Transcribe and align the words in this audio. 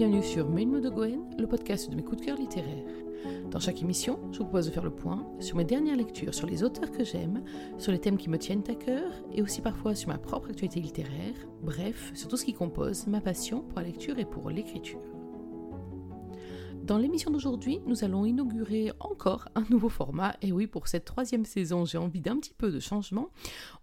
bienvenue 0.00 0.22
sur 0.22 0.48
Mail 0.48 0.80
de 0.80 0.88
Goen, 0.88 1.20
le 1.38 1.46
podcast 1.46 1.90
de 1.90 1.94
mes 1.94 2.02
coups 2.02 2.22
de 2.22 2.24
cœur 2.24 2.38
littéraires. 2.38 3.04
Dans 3.50 3.60
chaque 3.60 3.82
émission, 3.82 4.18
je 4.32 4.38
vous 4.38 4.44
propose 4.44 4.64
de 4.64 4.70
faire 4.70 4.82
le 4.82 4.94
point 4.94 5.30
sur 5.40 5.58
mes 5.58 5.64
dernières 5.66 5.98
lectures, 5.98 6.32
sur 6.32 6.46
les 6.46 6.62
auteurs 6.62 6.90
que 6.90 7.04
j'aime, 7.04 7.44
sur 7.76 7.92
les 7.92 7.98
thèmes 7.98 8.16
qui 8.16 8.30
me 8.30 8.38
tiennent 8.38 8.64
à 8.70 8.74
cœur 8.74 9.12
et 9.34 9.42
aussi 9.42 9.60
parfois 9.60 9.94
sur 9.94 10.08
ma 10.08 10.16
propre 10.16 10.48
actualité 10.48 10.80
littéraire, 10.80 11.34
bref, 11.62 12.12
sur 12.14 12.28
tout 12.28 12.38
ce 12.38 12.46
qui 12.46 12.54
compose 12.54 13.08
ma 13.08 13.20
passion 13.20 13.60
pour 13.60 13.78
la 13.78 13.88
lecture 13.88 14.18
et 14.18 14.24
pour 14.24 14.48
l'écriture. 14.48 15.02
Dans 16.82 16.96
l'émission 16.96 17.30
d'aujourd'hui, 17.30 17.80
nous 17.84 18.02
allons 18.02 18.24
inaugurer 18.24 18.92
encore 19.00 19.50
un 19.54 19.64
nouveau 19.68 19.90
format. 19.90 20.34
Et 20.40 20.50
oui, 20.50 20.66
pour 20.66 20.88
cette 20.88 21.04
troisième 21.04 21.44
saison, 21.44 21.84
j'ai 21.84 21.98
envie 21.98 22.22
d'un 22.22 22.38
petit 22.38 22.54
peu 22.54 22.72
de 22.72 22.80
changement. 22.80 23.28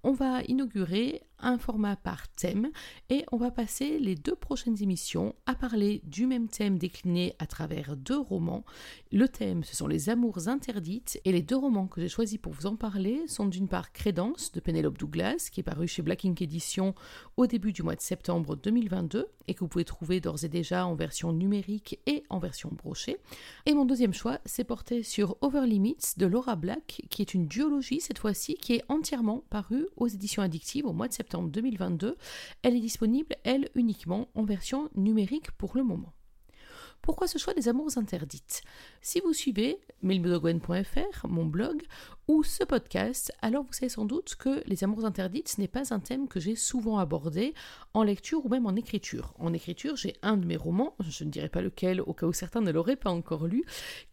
On 0.04 0.14
va 0.14 0.42
inaugurer 0.48 1.27
un 1.40 1.58
format 1.58 1.96
par 1.96 2.28
thème 2.30 2.70
et 3.10 3.26
on 3.32 3.38
va 3.38 3.52
passer 3.52 4.00
les 4.00 4.16
deux 4.16 4.36
prochaines 4.36 4.82
émissions 4.82 5.36
à 5.46 5.56
parler 5.56 6.02
du 6.06 6.26
même 6.26 6.48
thème 6.48 6.78
décliné 6.78 7.36
à 7.40 7.46
travers 7.46 7.96
deux 7.96 8.18
romans. 8.18 8.66
Le 9.12 9.28
thème, 9.28 9.64
ce 9.64 9.76
sont 9.76 9.88
les 9.88 10.10
amours 10.10 10.48
interdites 10.48 11.22
et 11.26 11.32
les 11.32 11.42
deux 11.42 11.56
romans 11.56 11.88
que 11.88 12.02
j'ai 12.02 12.10
choisis 12.10 12.38
pour 12.38 12.54
vous 12.54 12.66
en 12.66 12.76
parler 12.76 13.22
sont 13.28 13.46
d'une 13.46 13.68
part 13.68 13.92
Crédence 13.92 14.52
de 14.52 14.60
Penelope 14.60 14.98
Douglas 14.98 15.50
qui 15.52 15.60
est 15.60 15.64
paru 15.64 15.88
chez 15.88 16.02
Black 16.02 16.26
Ink 16.26 16.42
Edition 16.42 16.96
au 17.38 17.46
début 17.46 17.72
du 17.72 17.84
mois 17.84 17.96
de 17.96 18.02
septembre 18.02 18.56
2022 18.56 19.28
et 19.48 19.54
que 19.54 19.60
vous 19.60 19.68
pouvez 19.68 19.86
trouver 19.86 20.20
d'ores 20.20 20.44
et 20.44 20.50
déjà 20.50 20.86
en 20.86 20.96
version 20.96 21.32
numérique 21.32 22.00
et 22.06 22.24
en 22.30 22.40
version 22.40 22.70
brochée. 22.72 23.18
Et 23.66 23.74
mon 23.74 23.86
deuxième 23.86 24.14
choix, 24.14 24.40
c'est 24.46 24.64
porté 24.64 25.04
sur 25.04 25.38
Over 25.42 25.66
Limits 25.66 26.16
de 26.18 26.26
Laura 26.26 26.56
Black 26.56 27.04
qui 27.10 27.22
est 27.22 27.34
une 27.34 27.48
duologie 27.48 28.02
cette 28.02 28.20
fois-ci 28.20 28.56
qui 28.56 28.74
est 28.74 28.84
entièrement 28.90 29.44
parue 29.50 29.88
aux 29.96 30.08
éditions 30.08 30.42
addictives 30.42 30.86
au 30.86 30.94
mois 30.94 31.08
de 31.08 31.14
septembre 31.14 31.27
2022. 31.34 32.16
Elle 32.64 32.76
est 32.76 32.82
disponible, 32.82 33.36
elle, 33.44 33.70
uniquement 33.76 34.30
en 34.36 34.44
version 34.44 34.90
numérique 34.96 35.52
pour 35.52 35.76
le 35.76 35.84
moment. 35.84 36.14
Pourquoi 37.02 37.28
ce 37.28 37.38
choix 37.38 37.54
des 37.54 37.70
amours 37.70 37.98
interdites? 37.98 38.64
Si 39.02 39.20
vous 39.20 39.34
suivez 39.34 39.80
mailbedogwen.fr, 40.02 41.28
mon 41.28 41.46
blog, 41.46 41.84
ou 42.28 42.44
ce 42.44 42.66
podcast, 42.66 43.32
alors 43.42 43.64
vous 43.64 43.72
savez 43.72 43.88
sans 43.88 44.04
doute 44.04 44.36
que 44.36 44.62
les 44.66 44.84
amours 44.84 45.06
interdites, 45.06 45.48
ce 45.48 45.62
n'est 45.62 45.70
pas 45.70 45.94
un 45.94 46.00
thème 46.00 46.28
que 46.28 46.42
j'ai 46.42 46.56
souvent 46.56 46.98
abordé 46.98 47.54
en 47.94 48.04
lecture 48.04 48.46
ou 48.46 48.50
même 48.50 48.66
en 48.66 48.76
écriture. 48.76 49.34
En 49.40 49.54
écriture, 49.54 49.96
j'ai 49.96 50.14
un 50.22 50.36
de 50.36 50.46
mes 50.46 50.58
romans, 50.58 50.94
je 51.08 51.24
ne 51.24 51.30
dirai 51.30 51.48
pas 51.48 51.62
lequel 51.62 52.02
au 52.02 52.14
cas 52.14 52.26
où 52.26 52.34
certains 52.34 52.60
ne 52.60 52.70
l'auraient 52.70 52.98
pas 52.98 53.12
encore 53.12 53.48
lu, 53.48 53.64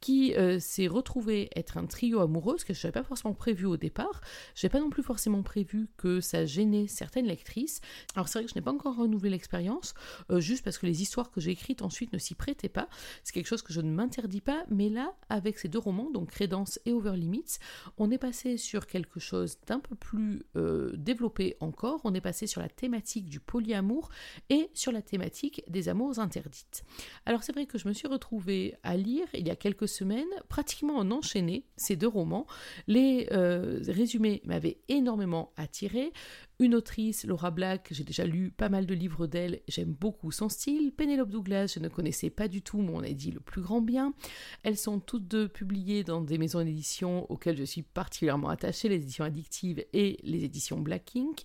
qui 0.00 0.32
euh, 0.36 0.60
s'est 0.60 0.86
retrouvé 0.86 1.50
être 1.56 1.76
un 1.76 1.86
trio 1.86 2.20
amoureux, 2.20 2.56
ce 2.56 2.64
que 2.64 2.72
je 2.72 2.86
n'avais 2.86 2.92
pas 2.92 3.02
forcément 3.02 3.34
prévu 3.34 3.66
au 3.66 3.76
départ. 3.76 4.20
Je 4.54 4.64
n'ai 4.64 4.70
pas 4.70 4.78
non 4.78 4.90
plus 4.90 5.02
forcément 5.02 5.42
prévu 5.42 5.88
que 5.96 6.20
ça 6.20 6.46
gênait 6.46 6.86
certaines 6.86 7.26
lectrices. 7.26 7.80
Alors 8.14 8.28
c'est 8.28 8.38
vrai 8.38 8.44
que 8.44 8.50
je 8.52 8.56
n'ai 8.56 8.62
pas 8.62 8.72
encore 8.72 8.96
renouvelé 8.96 9.30
l'expérience, 9.30 9.94
euh, 10.30 10.38
juste 10.38 10.62
parce 10.62 10.78
que 10.78 10.86
les 10.86 11.02
histoires 11.02 11.32
que 11.32 11.40
j'ai 11.40 11.50
écrites 11.50 11.82
ensuite 11.82 12.12
ne 12.12 12.18
s'y 12.18 12.36
prêtaient 12.36 12.68
pas. 12.68 12.88
C'est 13.24 13.32
quelque 13.32 13.48
chose 13.48 13.62
que 13.62 13.72
je 13.72 13.80
ne 13.80 13.90
m'interdis 13.90 14.40
pas, 14.40 14.64
mais 14.70 14.88
là, 14.88 15.14
avec 15.28 15.58
ces 15.58 15.66
deux 15.66 15.80
romans, 15.80 16.12
donc 16.12 16.30
Crédence 16.30 16.78
et 16.86 16.92
Over 16.92 17.16
Limits, 17.16 17.58
on 17.98 18.03
est 18.10 18.18
passé 18.18 18.56
sur 18.56 18.86
quelque 18.86 19.20
chose 19.20 19.58
d'un 19.66 19.80
peu 19.80 19.94
plus 19.94 20.42
euh, 20.56 20.92
développé 20.96 21.56
encore. 21.60 22.00
On 22.04 22.14
est 22.14 22.20
passé 22.20 22.46
sur 22.46 22.60
la 22.60 22.68
thématique 22.68 23.28
du 23.28 23.40
polyamour 23.40 24.10
et 24.50 24.70
sur 24.74 24.92
la 24.92 25.02
thématique 25.02 25.62
des 25.68 25.88
amours 25.88 26.18
interdites. 26.18 26.84
Alors 27.26 27.42
c'est 27.42 27.52
vrai 27.52 27.66
que 27.66 27.78
je 27.78 27.88
me 27.88 27.92
suis 27.92 28.08
retrouvée 28.08 28.74
à 28.82 28.96
lire 28.96 29.26
il 29.34 29.46
y 29.46 29.50
a 29.50 29.56
quelques 29.56 29.88
semaines, 29.88 30.24
pratiquement 30.48 30.96
en 30.96 31.10
enchaîné, 31.10 31.64
ces 31.76 31.96
deux 31.96 32.08
romans. 32.08 32.46
Les 32.86 33.28
euh, 33.32 33.80
résumés 33.86 34.42
m'avaient 34.44 34.78
énormément 34.88 35.52
attiré. 35.56 36.12
Une 36.60 36.76
autrice, 36.76 37.24
Laura 37.24 37.50
Black, 37.50 37.88
j'ai 37.90 38.04
déjà 38.04 38.24
lu 38.24 38.52
pas 38.52 38.68
mal 38.68 38.86
de 38.86 38.94
livres 38.94 39.26
d'elle, 39.26 39.60
j'aime 39.66 39.92
beaucoup 39.92 40.30
son 40.30 40.48
style. 40.48 40.92
Penelope 40.92 41.30
Douglas, 41.30 41.72
je 41.74 41.80
ne 41.80 41.88
connaissais 41.88 42.30
pas 42.30 42.46
du 42.46 42.62
tout, 42.62 42.80
mais 42.80 42.92
on 42.94 43.00
a 43.00 43.10
dit 43.10 43.32
le 43.32 43.40
plus 43.40 43.60
grand 43.60 43.80
bien. 43.80 44.14
Elles 44.62 44.78
sont 44.78 45.00
toutes 45.00 45.26
deux 45.26 45.48
publiées 45.48 46.04
dans 46.04 46.20
des 46.20 46.38
maisons 46.38 46.62
d'édition 46.62 47.28
auxquelles 47.28 47.56
je 47.56 47.64
suis 47.64 47.82
particulièrement 47.82 48.50
attachée, 48.50 48.88
les 48.88 49.02
éditions 49.02 49.24
addictives 49.24 49.84
et 49.92 50.20
les 50.22 50.44
éditions 50.44 50.78
Black 50.78 51.16
Ink. 51.16 51.42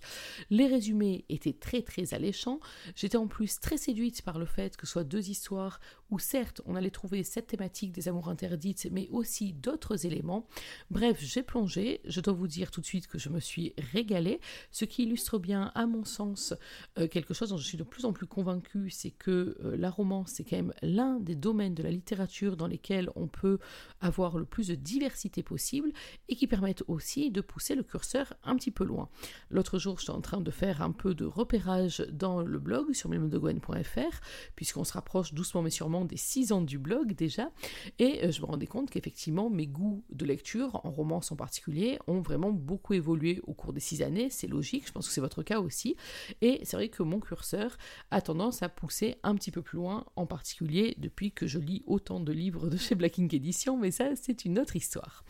Les 0.48 0.68
résumés 0.68 1.24
étaient 1.28 1.54
très 1.54 1.82
très 1.82 2.14
alléchants. 2.14 2.60
J'étais 2.94 3.16
en 3.16 3.26
plus 3.26 3.58
très 3.58 3.78
séduite 3.78 4.22
par 4.22 4.38
le 4.38 4.46
fait 4.46 4.76
que 4.76 4.86
ce 4.86 4.92
soit 4.92 5.04
deux 5.04 5.28
histoires 5.28 5.80
où 6.12 6.20
certes 6.20 6.60
on 6.66 6.76
allait 6.76 6.90
trouver 6.90 7.24
cette 7.24 7.48
thématique 7.48 7.90
des 7.90 8.06
amours 8.06 8.28
interdites, 8.28 8.88
mais 8.92 9.08
aussi 9.10 9.54
d'autres 9.54 10.06
éléments. 10.06 10.46
Bref, 10.90 11.18
j'ai 11.20 11.42
plongé. 11.42 12.00
Je 12.04 12.20
dois 12.20 12.32
vous 12.32 12.48
dire 12.48 12.70
tout 12.70 12.80
de 12.80 12.86
suite 12.86 13.08
que 13.08 13.18
je 13.18 13.28
me 13.28 13.40
suis 13.40 13.74
régalée, 13.92 14.40
ce 14.70 14.84
qui 14.84 14.99
illustre 15.00 15.38
bien, 15.38 15.72
à 15.74 15.86
mon 15.86 16.04
sens, 16.04 16.54
euh, 16.98 17.08
quelque 17.08 17.34
chose 17.34 17.50
dont 17.50 17.56
je 17.56 17.66
suis 17.66 17.78
de 17.78 17.82
plus 17.82 18.04
en 18.04 18.12
plus 18.12 18.26
convaincue, 18.26 18.90
c'est 18.90 19.10
que 19.10 19.56
euh, 19.64 19.76
la 19.76 19.90
romance, 19.90 20.32
c'est 20.34 20.44
quand 20.44 20.56
même 20.56 20.72
l'un 20.82 21.18
des 21.20 21.34
domaines 21.34 21.74
de 21.74 21.82
la 21.82 21.90
littérature 21.90 22.56
dans 22.56 22.66
lesquels 22.66 23.10
on 23.16 23.26
peut 23.26 23.58
avoir 24.00 24.38
le 24.38 24.44
plus 24.44 24.68
de 24.68 24.74
diversité 24.74 25.42
possible 25.42 25.92
et 26.28 26.36
qui 26.36 26.46
permettent 26.46 26.84
aussi 26.88 27.30
de 27.30 27.40
pousser 27.40 27.74
le 27.74 27.82
curseur 27.82 28.34
un 28.44 28.56
petit 28.56 28.70
peu 28.70 28.84
loin. 28.84 29.08
L'autre 29.50 29.78
jour, 29.78 29.98
j'étais 29.98 30.10
en 30.10 30.20
train 30.20 30.40
de 30.40 30.50
faire 30.50 30.82
un 30.82 30.92
peu 30.92 31.14
de 31.14 31.24
repérage 31.24 32.04
dans 32.12 32.42
le 32.42 32.58
blog 32.58 32.92
sur 32.92 33.08
milmodegwen.fr, 33.08 34.20
puisqu'on 34.56 34.84
se 34.84 34.92
rapproche 34.92 35.34
doucement 35.34 35.62
mais 35.62 35.70
sûrement 35.70 36.04
des 36.04 36.16
6 36.16 36.52
ans 36.52 36.62
du 36.62 36.78
blog 36.78 37.14
déjà, 37.14 37.50
et 37.98 38.24
euh, 38.24 38.30
je 38.30 38.40
me 38.40 38.46
rendais 38.46 38.66
compte 38.66 38.90
qu'effectivement, 38.90 39.50
mes 39.50 39.66
goûts 39.66 40.04
de 40.10 40.24
lecture, 40.24 40.80
en 40.84 40.90
romance 40.90 41.32
en 41.32 41.36
particulier, 41.36 41.98
ont 42.06 42.20
vraiment 42.20 42.52
beaucoup 42.52 42.94
évolué 42.94 43.40
au 43.44 43.54
cours 43.54 43.72
des 43.72 43.80
6 43.80 44.02
années, 44.02 44.30
c'est 44.30 44.46
logique, 44.46 44.89
je 44.90 44.92
pense 44.92 45.06
que 45.06 45.14
c'est 45.14 45.20
votre 45.20 45.44
cas 45.44 45.60
aussi. 45.60 45.94
Et 46.40 46.58
c'est 46.64 46.76
vrai 46.76 46.88
que 46.88 47.04
mon 47.04 47.20
curseur 47.20 47.78
a 48.10 48.20
tendance 48.20 48.64
à 48.64 48.68
pousser 48.68 49.14
un 49.22 49.36
petit 49.36 49.52
peu 49.52 49.62
plus 49.62 49.76
loin, 49.76 50.04
en 50.16 50.26
particulier 50.26 50.96
depuis 50.98 51.30
que 51.30 51.46
je 51.46 51.60
lis 51.60 51.84
autant 51.86 52.18
de 52.18 52.32
livres 52.32 52.68
de 52.68 52.76
chez 52.76 52.96
Black 52.96 53.20
Ink 53.20 53.32
Edition, 53.32 53.76
mais 53.76 53.92
ça 53.92 54.16
c'est 54.16 54.44
une 54.44 54.58
autre 54.58 54.74
histoire. 54.74 55.24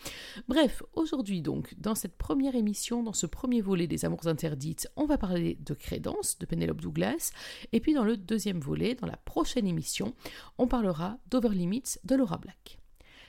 Bref, 0.48 0.82
aujourd'hui 0.94 1.42
donc, 1.42 1.74
dans 1.78 1.94
cette 1.94 2.16
première 2.16 2.54
émission, 2.54 3.02
dans 3.02 3.12
ce 3.12 3.26
premier 3.26 3.60
volet 3.60 3.86
des 3.86 4.06
Amours 4.06 4.28
interdites, 4.28 4.88
on 4.96 5.04
va 5.04 5.18
parler 5.18 5.58
de 5.60 5.74
Crédence 5.74 6.38
de 6.38 6.46
Penelope 6.46 6.80
Douglas, 6.80 7.32
et 7.72 7.80
puis 7.80 7.92
dans 7.92 8.04
le 8.04 8.16
deuxième 8.16 8.60
volet, 8.60 8.94
dans 8.94 9.06
la 9.06 9.18
prochaine 9.18 9.66
émission, 9.66 10.14
on 10.56 10.68
parlera 10.68 11.18
d'Over 11.30 11.50
Limits 11.50 11.98
de 12.04 12.14
Laura 12.14 12.38
Black. 12.38 12.78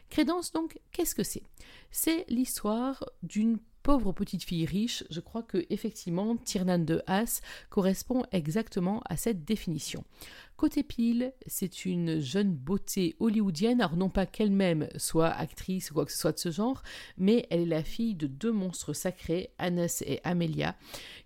Crédence 0.10 0.54
donc, 0.54 0.80
qu'est-ce 0.94 1.16
que 1.16 1.24
c'est? 1.24 1.44
C'est 1.90 2.26
l'histoire 2.30 3.04
d'une 3.22 3.60
pauvre 3.84 4.12
petite 4.12 4.44
fille 4.44 4.66
riche, 4.66 5.04
je 5.10 5.20
crois 5.20 5.44
que 5.44 5.66
effectivement 5.70 6.38
Tiernan 6.38 6.80
de 6.80 7.02
Haas 7.08 7.42
correspond 7.70 8.24
exactement 8.32 9.02
à 9.10 9.18
cette 9.18 9.44
définition. 9.44 10.04
Côté 10.62 10.84
pile, 10.84 11.34
c'est 11.48 11.86
une 11.86 12.20
jeune 12.20 12.54
beauté 12.54 13.16
hollywoodienne, 13.20 13.82
alors 13.82 13.98
non 13.98 14.10
pas 14.10 14.28
qu'elle-même 14.28 14.88
soit 14.96 15.30
actrice 15.30 15.90
ou 15.90 15.96
quoi 15.96 16.06
que 16.06 16.12
ce 16.12 16.20
soit 16.20 16.34
de 16.34 16.40
ce 16.40 16.52
genre, 16.52 16.84
mais 17.18 17.48
elle 17.50 17.62
est 17.62 17.66
la 17.66 17.84
fille 17.84 18.14
de 18.14 18.28
deux 18.28 18.52
monstres 18.52 18.94
sacrés, 18.94 19.50
Hannes 19.58 19.88
et 20.06 20.20
Amelia, 20.24 20.76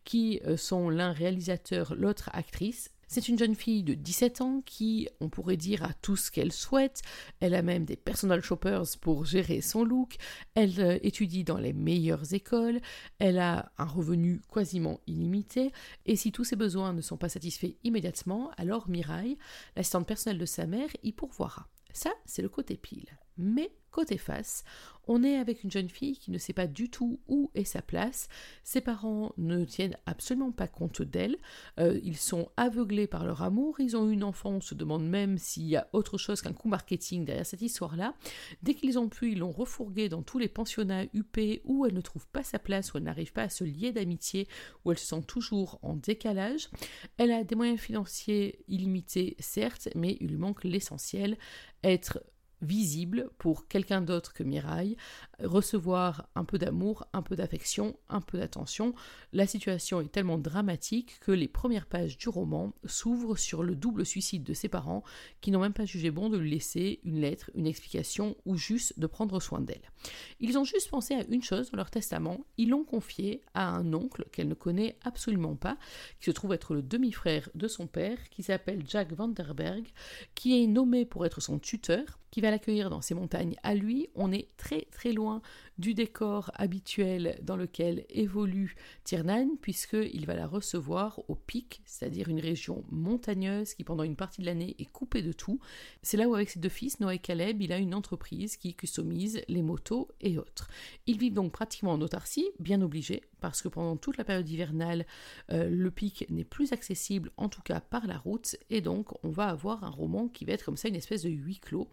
qui 0.05 0.39
euh, 0.45 0.55
sont 0.55 0.89
l'un 0.89 1.11
réalisateur, 1.11 1.95
l'autre 1.95 2.29
actrice, 2.31 2.91
c'est 3.07 3.27
une 3.27 3.38
jeune 3.38 3.55
fille 3.55 3.83
de 3.83 3.93
17 3.93 4.41
ans 4.41 4.61
qui, 4.66 5.07
on 5.19 5.29
pourrait 5.29 5.57
dire, 5.57 5.83
a 5.83 5.93
tout 6.01 6.16
ce 6.16 6.31
qu'elle 6.31 6.51
souhaite. 6.51 7.01
Elle 7.39 7.53
a 7.53 7.61
même 7.61 7.85
des 7.85 7.95
personal 7.95 8.41
shoppers 8.41 8.97
pour 9.01 9.25
gérer 9.25 9.61
son 9.61 9.83
look. 9.83 10.16
Elle 10.55 10.79
euh, 10.79 10.99
étudie 11.03 11.44
dans 11.44 11.57
les 11.57 11.73
meilleures 11.73 12.33
écoles. 12.33 12.79
Elle 13.19 13.39
a 13.39 13.71
un 13.77 13.85
revenu 13.85 14.41
quasiment 14.51 14.99
illimité. 15.07 15.71
Et 16.05 16.15
si 16.15 16.31
tous 16.31 16.44
ses 16.44 16.55
besoins 16.55 16.94
ne 16.94 17.01
sont 17.01 17.17
pas 17.17 17.29
satisfaits 17.29 17.75
immédiatement, 17.83 18.51
alors 18.57 18.89
Mirai, 18.89 19.38
l'assistante 19.75 20.07
personnelle 20.07 20.39
de 20.39 20.45
sa 20.45 20.65
mère, 20.65 20.89
y 21.03 21.11
pourvoira. 21.11 21.67
Ça, 21.94 22.11
c'est 22.25 22.41
le 22.41 22.49
côté 22.49 22.75
pile. 22.75 23.17
Mais 23.38 23.72
côté 23.91 24.18
face, 24.18 24.63
on 25.07 25.23
est 25.23 25.38
avec 25.38 25.63
une 25.63 25.71
jeune 25.71 25.89
fille 25.89 26.18
qui 26.18 26.31
ne 26.31 26.38
sait 26.38 26.54
pas 26.54 26.68
du 26.68 26.89
tout 26.89 27.19
où 27.27 27.51
est 27.54 27.63
sa 27.63 27.81
place. 27.81 28.27
Ses 28.63 28.81
parents 28.81 29.33
ne 29.38 29.63
tiennent 29.63 29.98
absolument 30.06 30.51
pas 30.51 30.68
compte 30.68 31.01
d'elle. 31.01 31.38
Euh, 31.80 32.00
ils 32.04 32.18
sont 32.18 32.50
aveuglés 32.57 33.07
par 33.07 33.25
leur 33.25 33.42
amour. 33.44 33.80
Ils 33.80 33.95
ont 33.95 34.09
une 34.09 34.24
enfant. 34.24 34.51
On 34.51 34.62
se 34.62 34.75
demande 34.75 35.07
même 35.07 35.38
s'il 35.38 35.68
y 35.68 35.75
a 35.75 35.88
autre 35.94 36.18
chose 36.18 36.42
qu'un 36.42 36.54
coup 36.54 36.68
marketing 36.68 37.24
derrière 37.24 37.45
cette 37.45 37.62
histoire-là. 37.62 38.15
Dès 38.63 38.74
qu'ils 38.74 38.98
ont 38.98 39.09
pu, 39.09 39.31
ils 39.31 39.39
l'ont 39.39 39.51
refourguée 39.51 40.09
dans 40.09 40.24
tous 40.24 40.39
les 40.39 40.50
pensionnats 40.50 41.06
UP 41.13 41.38
où 41.63 41.86
elle 41.86 41.94
ne 41.94 42.01
trouve 42.01 42.27
pas 42.27 42.44
sa 42.44 42.59
place, 42.59 42.94
où 42.94 42.98
elle 42.98 43.04
n'arrive 43.04 43.31
pas 43.31 43.44
à 43.44 43.50
se 43.50 43.63
lier 43.63 43.92
d'amitié, 43.92 44.48
où 44.83 44.92
elle 44.92 44.98
se 44.98 45.06
sent 45.06 45.24
toujours 45.27 45.80
en 45.83 45.95
décalage. 45.95 46.69
Elle 47.18 47.31
a 47.31 47.44
des 47.44 47.56
moyens 47.56 47.80
financiers 47.80 48.63
illimités, 48.68 49.36
certes, 49.39 49.89
mais 49.95 50.18
il 50.19 50.27
lui 50.27 50.38
manque 50.38 50.63
l'essentiel 50.63 51.38
être 51.83 52.19
visible 52.62 53.30
pour 53.38 53.68
quelqu'un 53.68 54.02
d'autre 54.02 54.34
que 54.34 54.44
Miraille, 54.44 54.98
recevoir 55.40 56.28
un 56.36 56.46
peu 56.46 56.57
d'amour, 56.57 57.06
un 57.13 57.22
peu 57.22 57.36
d'affection, 57.36 57.98
un 58.10 58.22
peu 58.22 58.38
d'attention. 58.38 58.94
La 59.34 59.48
situation 59.48 60.02
est 60.02 60.12
tellement 60.12 60.38
dramatique 60.38 61.19
que 61.19 61.31
les 61.31 61.48
premières 61.48 61.88
pages 61.88 62.18
du 62.18 62.30
roman 62.30 62.74
s'ouvrent 62.86 63.38
sur 63.38 63.63
le 63.63 63.75
double 63.75 64.06
suicide 64.06 64.44
de 64.44 64.54
ses 64.54 64.69
parents 64.69 65.04
qui 65.42 65.52
n'ont 65.52 65.60
même 65.60 65.74
pas 65.74 65.86
jugé 65.86 66.12
bon 66.12 66.30
de 66.30 66.38
lui 66.38 66.52
laisser 66.52 67.00
une 67.04 67.19
lettre, 67.19 67.52
une 67.56 67.68
explication 67.68 68.36
ou 68.46 68.56
juste 68.56 69.00
de 69.00 69.07
prendre 69.07 69.40
soin 69.40 69.62
d'elle. 69.62 69.92
Ils 70.40 70.57
ont 70.57 70.63
juste 70.63 70.90
pensé 70.90 71.16
à 71.16 71.25
une 71.28 71.44
chose 71.44 71.72
dans 71.72 71.78
leur 71.78 71.92
testament, 71.92 72.46
ils 72.57 72.69
l'ont 72.69 72.84
confié 72.84 73.42
à 73.54 73.69
un 73.69 73.94
oncle 73.94 74.25
qu'elle 74.31 74.48
ne 74.48 74.54
connaît 74.54 74.98
absolument 75.04 75.56
pas, 75.56 75.78
qui 76.19 76.25
se 76.25 76.31
trouve 76.31 76.54
être 76.54 76.74
le 76.74 76.81
demi-frère 76.81 77.50
de 77.56 77.68
son 77.68 77.88
père, 77.88 78.18
qui 78.30 78.44
s'appelle 78.44 78.84
Jack 78.88 79.13
Vanderberg, 79.13 79.86
qui 80.34 80.62
est 80.62 80.68
nommé 80.68 81.06
pour 81.06 81.25
être 81.25 81.42
son 81.42 81.60
tuteur 81.60 82.19
qui 82.35 82.41
va 82.41 82.51
l'accueillir 82.51 82.89
dans 82.89 82.99
ces 82.99 83.15
montagnes 83.15 83.55
à 83.63 83.73
lui. 83.75 84.09
On 84.13 84.29
est 84.33 84.49
très 84.57 84.87
très 84.91 85.13
loin 85.13 85.41
du 85.77 85.94
décor 85.94 86.51
habituel 86.56 87.39
dans 87.44 87.57
lequel 87.57 88.06
évolue 88.10 88.75
Tirnan, 89.04 89.57
puisqu'il 89.62 90.25
va 90.25 90.36
la 90.36 90.48
recevoir 90.48 91.22
au 91.27 91.36
pic, 91.36 91.81
c'est-à-dire 91.86 92.30
une 92.30 92.39
région 92.39 92.83
montagneuse 92.89 93.74
qui 93.74 93.83
pendant 93.83 94.04
une 94.04 94.16
partie 94.16 94.42
de 94.42 94.45
l'année 94.45 94.75
est 94.80 94.86
coupée 94.86 95.22
de 95.22 95.31
tout. 95.31 95.60
C'est 96.01 96.18
là 96.18 96.27
où 96.27 96.36
avec 96.36 96.50
ses 96.50 96.60
deux 96.60 96.69
fils, 96.69 97.00
Noah 97.00 97.16
et 97.16 97.19
Caleb, 97.19 97.62
il 97.62 97.72
a 97.72 97.77
une 97.77 97.94
entreprise 97.94 98.57
qui 98.57 98.74
customise 98.74 99.42
les 99.48 99.62
motos 99.62 100.07
et 100.22 100.38
autres. 100.38 100.69
Ils 101.07 101.18
vivent 101.18 101.33
donc 101.33 101.51
pratiquement 101.51 101.94
en 101.94 102.01
autarcie, 102.01 102.50
bien 102.60 102.81
obligés, 102.81 103.24
parce 103.42 103.62
que 103.62 103.68
pendant 103.68 103.98
toute 103.98 104.18
la 104.18 104.24
période 104.24 104.50
hivernale, 104.50 105.06
euh, 105.51 105.69
le 105.69 105.92
pic 105.92 106.25
n'est 106.30 106.44
plus 106.44 106.74
accessible, 106.74 107.31
en 107.38 107.50
tout 107.50 107.62
cas 107.62 107.80
par 107.80 108.07
la 108.07 108.18
route, 108.18 108.56
et 108.69 108.81
donc 108.81 109.12
on 109.24 109.30
va 109.30 109.48
avoir 109.48 109.83
un 109.83 109.89
roman 109.89 110.28
qui 110.28 110.45
va 110.45 110.54
être 110.54 110.66
comme 110.66 110.78
ça 110.78 110.88
une 110.88 110.95
espèce 110.95 111.24
de 111.24 111.30
huis 111.30 111.60
clos. 111.60 111.88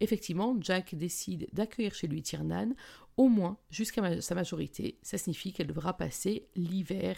Effectivement, 0.00 0.56
Jack 0.60 0.94
décide 0.94 1.48
d'accueillir 1.52 1.94
chez 1.94 2.06
lui 2.06 2.22
Tiernan, 2.22 2.74
au 3.16 3.28
moins 3.28 3.58
jusqu'à 3.70 4.20
sa 4.20 4.34
majorité. 4.34 4.98
Ça 5.02 5.18
signifie 5.18 5.52
qu'elle 5.52 5.68
devra 5.68 5.96
passer 5.96 6.48
l'hiver 6.54 7.16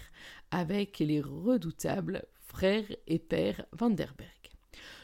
avec 0.50 0.99
les 0.99 1.21
redoutables 1.21 2.25
frères 2.39 2.91
et 3.06 3.19
pères 3.19 3.67
Vanderberg. 3.73 4.38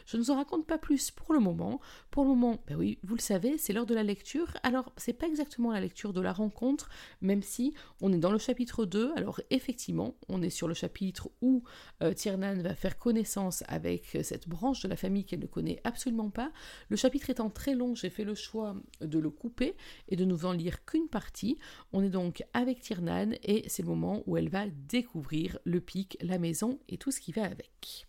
Je 0.06 0.16
ne 0.16 0.22
vous 0.22 0.30
en 0.30 0.36
raconte 0.36 0.66
pas 0.66 0.78
plus 0.78 1.10
pour 1.10 1.32
le 1.32 1.40
moment. 1.40 1.80
Pour 2.10 2.24
le 2.24 2.30
moment, 2.30 2.62
ben 2.66 2.76
oui, 2.76 2.98
vous 3.02 3.14
le 3.14 3.20
savez, 3.20 3.58
c'est 3.58 3.72
l'heure 3.72 3.86
de 3.86 3.94
la 3.94 4.02
lecture. 4.02 4.48
Alors, 4.62 4.92
c'est 4.96 5.12
pas 5.12 5.26
exactement 5.26 5.72
la 5.72 5.80
lecture 5.80 6.12
de 6.12 6.20
la 6.20 6.32
rencontre, 6.32 6.88
même 7.20 7.42
si 7.42 7.74
on 8.00 8.12
est 8.12 8.18
dans 8.18 8.30
le 8.30 8.38
chapitre 8.38 8.84
2. 8.84 9.12
Alors, 9.16 9.40
effectivement, 9.50 10.14
on 10.28 10.42
est 10.42 10.50
sur 10.50 10.68
le 10.68 10.74
chapitre 10.74 11.30
où 11.40 11.64
euh, 12.02 12.12
Tiernan 12.12 12.60
va 12.62 12.74
faire 12.74 12.98
connaissance 12.98 13.64
avec 13.68 14.18
cette 14.22 14.48
branche 14.48 14.82
de 14.82 14.88
la 14.88 14.96
famille 14.96 15.24
qu'elle 15.24 15.40
ne 15.40 15.46
connaît 15.46 15.80
absolument 15.84 16.30
pas. 16.30 16.52
Le 16.88 16.96
chapitre 16.96 17.30
étant 17.30 17.50
très 17.50 17.74
long, 17.74 17.94
j'ai 17.94 18.10
fait 18.10 18.24
le 18.24 18.34
choix 18.34 18.76
de 19.00 19.18
le 19.18 19.30
couper 19.30 19.76
et 20.08 20.16
de 20.16 20.24
nous 20.24 20.44
en 20.44 20.52
lire 20.52 20.84
qu'une 20.84 21.08
partie. 21.08 21.58
On 21.92 22.02
est 22.02 22.10
donc 22.10 22.44
avec 22.52 22.80
Tiernan 22.80 23.32
et 23.42 23.64
c'est 23.68 23.82
le 23.82 23.88
moment 23.88 24.22
où 24.26 24.36
elle 24.36 24.48
va 24.48 24.66
découvrir 24.68 25.58
le 25.64 25.80
pic, 25.80 26.16
la 26.20 26.38
maison 26.38 26.78
et 26.88 26.98
tout 26.98 27.10
ce 27.10 27.20
qui 27.20 27.32
va 27.32 27.44
avec. 27.44 28.06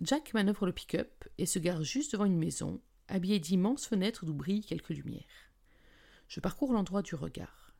Jack 0.00 0.34
manœuvre 0.34 0.66
le 0.66 0.72
pick-up 0.72 1.24
et 1.38 1.46
se 1.46 1.58
gare 1.58 1.84
juste 1.84 2.12
devant 2.12 2.24
une 2.24 2.38
maison, 2.38 2.80
habillée 3.08 3.38
d'immenses 3.38 3.86
fenêtres 3.86 4.24
d'où 4.24 4.34
brillent 4.34 4.64
quelques 4.64 4.88
lumières. 4.88 5.50
Je 6.28 6.40
parcours 6.40 6.72
l'endroit 6.72 7.02
du 7.02 7.14
regard. 7.14 7.74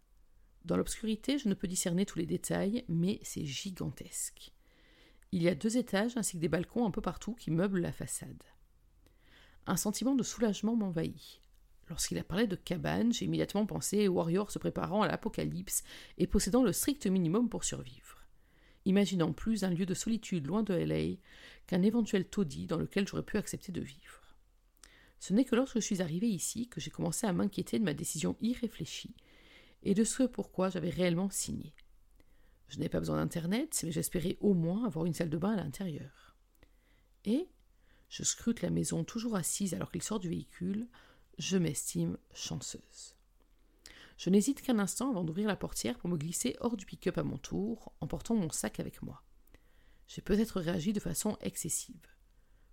Dans 0.65 0.77
l'obscurité, 0.77 1.39
je 1.39 1.49
ne 1.49 1.55
peux 1.55 1.67
discerner 1.67 2.07
tous 2.07 2.19
les 2.19 2.27
détails, 2.27 2.85
mais 2.89 3.19
c'est 3.23 3.45
gigantesque. 3.45 4.53
Il 5.33 5.43
y 5.43 5.49
a 5.49 5.55
deux 5.55 5.79
étages 5.79 6.17
ainsi 6.17 6.37
que 6.37 6.43
des 6.43 6.49
balcons 6.49 6.87
un 6.87 6.91
peu 6.91 7.01
partout 7.01 7.35
qui 7.35 7.51
meublent 7.51 7.81
la 7.81 7.93
façade. 7.93 8.43
Un 9.67 9.77
sentiment 9.77 10.15
de 10.15 10.23
soulagement 10.23 10.77
m'envahit. 10.77 11.41
Lorsqu'il 11.89 12.19
a 12.19 12.25
parlé 12.25 12.47
de 12.47 12.57
cabane, 12.57 13.13
j'ai 13.13 13.25
immédiatement 13.25 13.67
pensé 13.67 14.07
aux 14.07 14.13
warriors 14.13 14.51
se 14.51 14.59
préparant 14.59 15.03
à 15.03 15.09
l'apocalypse 15.09 15.83
et 16.19 16.27
possédant 16.27 16.63
le 16.63 16.73
strict 16.73 17.07
minimum 17.07 17.49
pour 17.49 17.65
survivre 17.65 18.22
imaginant 18.85 19.33
plus 19.33 19.65
un 19.65 19.71
lieu 19.71 19.87
de 19.87 19.95
solitude 19.95 20.47
loin 20.47 20.63
de 20.63 20.75
LA 20.75 21.17
qu'un 21.67 21.83
éventuel 21.83 22.29
taudis 22.29 22.67
dans 22.67 22.79
lequel 22.79 23.07
j'aurais 23.07 23.23
pu 23.23 23.37
accepter 23.37 23.73
de 23.73 23.81
vivre. 23.81 24.37
Ce 25.21 25.33
n'est 25.33 25.45
que 25.45 25.55
lorsque 25.55 25.77
je 25.77 25.85
suis 25.85 26.03
arrivé 26.03 26.29
ici 26.29 26.69
que 26.69 26.81
j'ai 26.81 26.91
commencé 26.91 27.27
à 27.27 27.33
m'inquiéter 27.33 27.79
de 27.79 27.85
ma 27.85 27.95
décision 27.95 28.37
irréfléchie 28.41 29.15
et 29.85 29.95
de 29.95 30.05
ce 30.05 30.25
pourquoi 30.25 30.69
j'avais 30.69 30.91
réellement 30.91 31.31
signé. 31.31 31.75
Je 32.69 32.79
n'avais 32.79 32.89
pas 32.89 32.99
besoin 32.99 33.17
d'Internet, 33.17 33.81
mais 33.85 33.93
j'espérais 33.93 34.37
au 34.41 34.55
moins 34.55 34.85
avoir 34.85 35.05
une 35.07 35.15
salle 35.15 35.31
de 35.31 35.39
bain 35.39 35.53
à 35.53 35.57
l'intérieur. 35.57 36.37
Et 37.25 37.49
je 38.09 38.25
scrute 38.25 38.63
la 38.63 38.71
maison 38.71 39.05
toujours 39.05 39.37
assise 39.37 39.75
alors 39.75 39.91
qu'il 39.91 40.03
sort 40.03 40.19
du 40.19 40.29
véhicule, 40.29 40.89
je 41.39 41.57
m'estime 41.57 42.19
chanceuse. 42.35 43.15
Je 44.23 44.31
n'hésite 44.31 44.63
qu'un 44.63 44.79
instant 44.79 45.11
avant 45.11 45.25
d'ouvrir 45.25 45.49
la 45.49 45.57
portière 45.57 45.99
pour 45.99 46.09
me 46.09 46.17
glisser 46.17 46.55
hors 46.61 46.77
du 46.77 46.87
pick-up 46.87 47.19
à 47.19 47.25
mon 47.25 47.39
tour, 47.39 47.93
en 48.01 48.07
portant 48.07 48.37
mon 48.37 48.51
sac 48.51 48.79
avec 48.79 49.03
moi. 49.03 49.25
J'ai 50.07 50.23
peut-être 50.23 50.61
réagi 50.61 50.93
de 50.93 51.01
façon 51.01 51.37
excessive. 51.41 52.07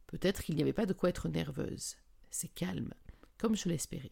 Peut-être 0.05 0.43
qu'il 0.43 0.53
n'y 0.55 0.61
avait 0.61 0.73
pas 0.73 0.85
de 0.85 0.93
quoi 0.93 1.09
être 1.09 1.27
nerveuse. 1.27 1.95
C'est 2.29 2.53
calme, 2.53 2.93
comme 3.39 3.55
je 3.55 3.67
l'espérais. 3.67 4.11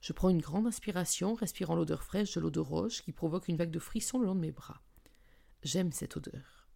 Je 0.00 0.14
prends 0.14 0.30
une 0.30 0.40
grande 0.40 0.66
inspiration, 0.66 1.34
respirant 1.34 1.74
l'odeur 1.74 2.02
fraîche 2.02 2.32
de 2.32 2.40
l'eau 2.40 2.50
de 2.50 2.58
roche 2.58 3.02
qui 3.02 3.12
provoque 3.12 3.48
une 3.48 3.58
vague 3.58 3.70
de 3.70 3.78
frissons 3.78 4.18
le 4.18 4.24
long 4.24 4.34
de 4.34 4.40
mes 4.40 4.50
bras. 4.50 4.80
J'aime 5.62 5.92
cette 5.92 6.16
odeur. 6.16 6.70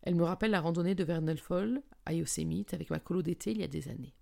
Elle 0.00 0.14
me 0.14 0.24
rappelle 0.24 0.52
la 0.52 0.62
randonnée 0.62 0.94
de 0.94 1.04
Vernal 1.04 1.36
Fall 1.36 1.82
à 2.06 2.14
Yosemite 2.14 2.72
avec 2.72 2.88
ma 2.88 3.00
colo 3.00 3.20
d'été 3.20 3.50
il 3.50 3.58
y 3.58 3.64
a 3.64 3.68
des 3.68 3.88
années. 3.88 4.14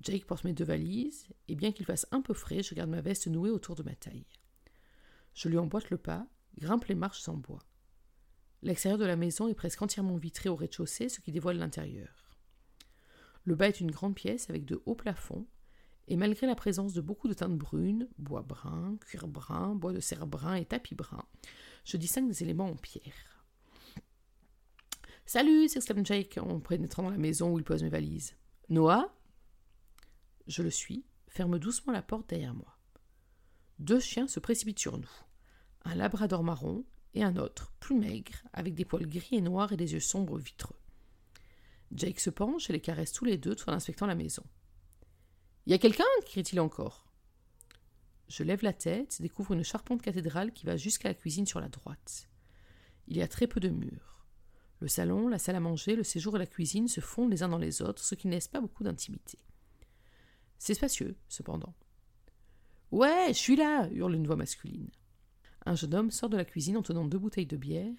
Jake 0.00 0.24
porte 0.26 0.44
mes 0.44 0.52
deux 0.52 0.64
valises, 0.64 1.28
et 1.48 1.54
bien 1.54 1.72
qu'il 1.72 1.84
fasse 1.84 2.06
un 2.10 2.22
peu 2.22 2.32
frais, 2.34 2.62
je 2.62 2.74
garde 2.74 2.90
ma 2.90 3.02
veste 3.02 3.26
nouée 3.26 3.50
autour 3.50 3.74
de 3.74 3.82
ma 3.82 3.94
taille. 3.94 4.26
Je 5.34 5.48
lui 5.48 5.58
emboîte 5.58 5.90
le 5.90 5.98
pas, 5.98 6.26
grimpe 6.58 6.86
les 6.86 6.94
marches 6.94 7.28
en 7.28 7.36
bois. 7.36 7.62
L'extérieur 8.62 8.98
de 8.98 9.04
la 9.04 9.16
maison 9.16 9.48
est 9.48 9.54
presque 9.54 9.80
entièrement 9.80 10.16
vitré 10.16 10.48
au 10.48 10.56
rez-de-chaussée, 10.56 11.08
ce 11.08 11.20
qui 11.20 11.32
dévoile 11.32 11.58
l'intérieur. 11.58 12.38
Le 13.44 13.54
bas 13.54 13.68
est 13.68 13.80
une 13.80 13.90
grande 13.90 14.14
pièce 14.14 14.50
avec 14.50 14.64
de 14.64 14.82
hauts 14.86 14.94
plafonds, 14.94 15.46
et 16.08 16.16
malgré 16.16 16.46
la 16.46 16.56
présence 16.56 16.92
de 16.92 17.00
beaucoup 17.00 17.28
de 17.28 17.34
teintes 17.34 17.56
brunes, 17.56 18.08
bois 18.18 18.42
brun, 18.42 18.96
cuir 19.06 19.28
brun, 19.28 19.74
bois 19.74 19.92
de 19.92 20.00
serre 20.00 20.26
brun 20.26 20.56
et 20.56 20.64
tapis 20.64 20.94
brun, 20.94 21.24
je 21.84 21.96
distingue 21.96 22.28
des 22.28 22.42
éléments 22.42 22.70
en 22.70 22.76
pierre. 22.76 23.46
Salut, 25.24 25.68
s'exclame 25.68 26.04
Jake 26.04 26.38
en 26.38 26.58
pénétrant 26.58 27.04
dans 27.04 27.10
la 27.10 27.16
maison 27.16 27.52
où 27.52 27.58
il 27.58 27.64
pose 27.64 27.82
mes 27.82 27.88
valises. 27.88 28.34
Noah? 28.68 29.14
Je 30.50 30.62
le 30.62 30.70
suis, 30.70 31.04
ferme 31.28 31.58
doucement 31.58 31.92
la 31.92 32.02
porte 32.02 32.28
derrière 32.28 32.54
moi. 32.54 32.76
Deux 33.78 34.00
chiens 34.00 34.26
se 34.26 34.40
précipitent 34.40 34.80
sur 34.80 34.98
nous. 34.98 35.10
Un 35.84 35.94
labrador 35.94 36.42
marron 36.42 36.84
et 37.14 37.22
un 37.22 37.36
autre, 37.36 37.72
plus 37.80 37.96
maigre, 37.96 38.42
avec 38.52 38.74
des 38.74 38.84
poils 38.84 39.06
gris 39.06 39.36
et 39.36 39.40
noirs 39.40 39.72
et 39.72 39.76
des 39.76 39.92
yeux 39.92 40.00
sombres 40.00 40.38
vitreux. 40.38 40.76
Jake 41.92 42.20
se 42.20 42.30
penche 42.30 42.68
et 42.68 42.72
les 42.72 42.80
caresse 42.80 43.12
tous 43.12 43.24
les 43.24 43.38
deux 43.38 43.54
tout 43.54 43.68
en 43.70 43.72
inspectant 43.72 44.06
la 44.06 44.14
maison. 44.14 44.44
Y 45.66 45.74
a 45.74 45.78
quelqu'un? 45.78 46.04
crie-t-il 46.26 46.60
encore. 46.60 47.12
Je 48.28 48.42
lève 48.42 48.62
la 48.62 48.72
tête, 48.72 49.22
découvre 49.22 49.54
une 49.54 49.64
charpente 49.64 50.02
cathédrale 50.02 50.52
qui 50.52 50.66
va 50.66 50.76
jusqu'à 50.76 51.08
la 51.08 51.14
cuisine 51.14 51.46
sur 51.46 51.60
la 51.60 51.68
droite. 51.68 52.28
Il 53.08 53.16
y 53.16 53.22
a 53.22 53.28
très 53.28 53.46
peu 53.46 53.60
de 53.60 53.68
murs. 53.68 54.26
Le 54.80 54.88
salon, 54.88 55.28
la 55.28 55.38
salle 55.38 55.56
à 55.56 55.60
manger, 55.60 55.94
le 55.94 56.04
séjour 56.04 56.36
et 56.36 56.38
la 56.38 56.46
cuisine 56.46 56.88
se 56.88 57.00
fondent 57.00 57.30
les 57.30 57.42
uns 57.42 57.48
dans 57.48 57.58
les 57.58 57.82
autres, 57.82 58.02
ce 58.02 58.14
qui 58.14 58.26
ne 58.26 58.32
laisse 58.32 58.48
pas 58.48 58.60
beaucoup 58.60 58.82
d'intimité. 58.82 59.38
C'est 60.60 60.74
spacieux, 60.74 61.16
cependant. 61.26 61.74
Ouais, 62.90 63.28
je 63.28 63.38
suis 63.38 63.56
là 63.56 63.88
hurle 63.92 64.14
une 64.14 64.26
voix 64.26 64.36
masculine. 64.36 64.90
Un 65.64 65.74
jeune 65.74 65.94
homme 65.94 66.10
sort 66.10 66.28
de 66.28 66.36
la 66.36 66.44
cuisine 66.44 66.76
en 66.76 66.82
tenant 66.82 67.06
deux 67.06 67.18
bouteilles 67.18 67.46
de 67.46 67.56
bière 67.56 67.96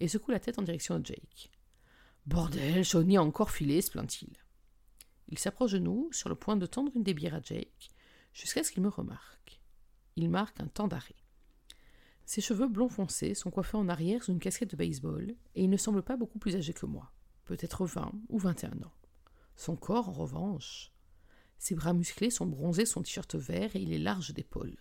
et 0.00 0.08
secoue 0.08 0.30
la 0.30 0.38
tête 0.38 0.58
en 0.58 0.62
direction 0.62 0.98
de 0.98 1.06
Jake. 1.06 1.50
Bordel, 2.26 2.84
Shawnee 2.84 3.16
a 3.16 3.22
encore 3.22 3.50
filé, 3.50 3.80
se 3.80 3.90
plaint-il. 3.90 4.34
Il 5.28 5.38
s'approche 5.38 5.72
de 5.72 5.78
nous, 5.78 6.10
sur 6.12 6.28
le 6.28 6.34
point 6.34 6.58
de 6.58 6.66
tendre 6.66 6.92
une 6.94 7.02
des 7.02 7.14
bières 7.14 7.36
à 7.36 7.40
Jake, 7.40 7.90
jusqu'à 8.34 8.62
ce 8.62 8.70
qu'il 8.70 8.82
me 8.82 8.90
remarque. 8.90 9.62
Il 10.16 10.28
marque 10.28 10.60
un 10.60 10.66
temps 10.66 10.88
d'arrêt. 10.88 11.16
Ses 12.26 12.42
cheveux 12.42 12.68
blonds 12.68 12.90
foncés 12.90 13.34
sont 13.34 13.50
coiffés 13.50 13.78
en 13.78 13.88
arrière 13.88 14.22
sous 14.22 14.32
une 14.32 14.40
casquette 14.40 14.72
de 14.72 14.76
baseball, 14.76 15.34
et 15.54 15.64
il 15.64 15.70
ne 15.70 15.78
semble 15.78 16.02
pas 16.02 16.18
beaucoup 16.18 16.38
plus 16.38 16.54
âgé 16.54 16.74
que 16.74 16.84
moi, 16.84 17.12
peut-être 17.46 17.86
vingt 17.86 18.12
ou 18.28 18.38
vingt 18.38 18.62
et 18.62 18.66
un 18.66 18.82
ans. 18.82 18.92
Son 19.56 19.76
corps, 19.76 20.10
en 20.10 20.12
revanche, 20.12 20.93
ses 21.64 21.74
bras 21.74 21.94
musclés 21.94 22.28
sont 22.28 22.44
bronzés 22.44 22.84
son 22.84 23.00
t-shirt 23.00 23.36
vert 23.36 23.74
et 23.74 23.80
il 23.80 23.94
est 23.94 23.98
large 23.98 24.34
d'épaules. 24.34 24.76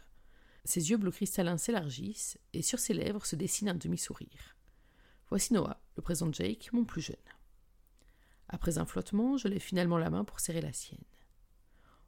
Ses 0.65 0.89
yeux 0.89 0.97
bleu 0.97 1.11
cristallin 1.11 1.57
s'élargissent 1.57 2.37
et 2.51 2.61
sur 2.61 2.77
ses 2.77 2.93
lèvres 2.93 3.25
se 3.25 3.37
dessine 3.37 3.69
un 3.69 3.73
demi-sourire. 3.73 4.57
Voici 5.29 5.53
Noah, 5.53 5.81
le 5.95 6.01
présente 6.01 6.35
Jake, 6.35 6.73
mon 6.73 6.83
plus 6.83 6.99
jeune. 6.99 7.15
Après 8.49 8.79
un 8.79 8.85
flottement, 8.85 9.37
je 9.37 9.47
lève 9.47 9.61
finalement 9.61 9.97
la 9.97 10.09
main 10.09 10.25
pour 10.25 10.41
serrer 10.41 10.59
la 10.59 10.73
sienne. 10.73 11.05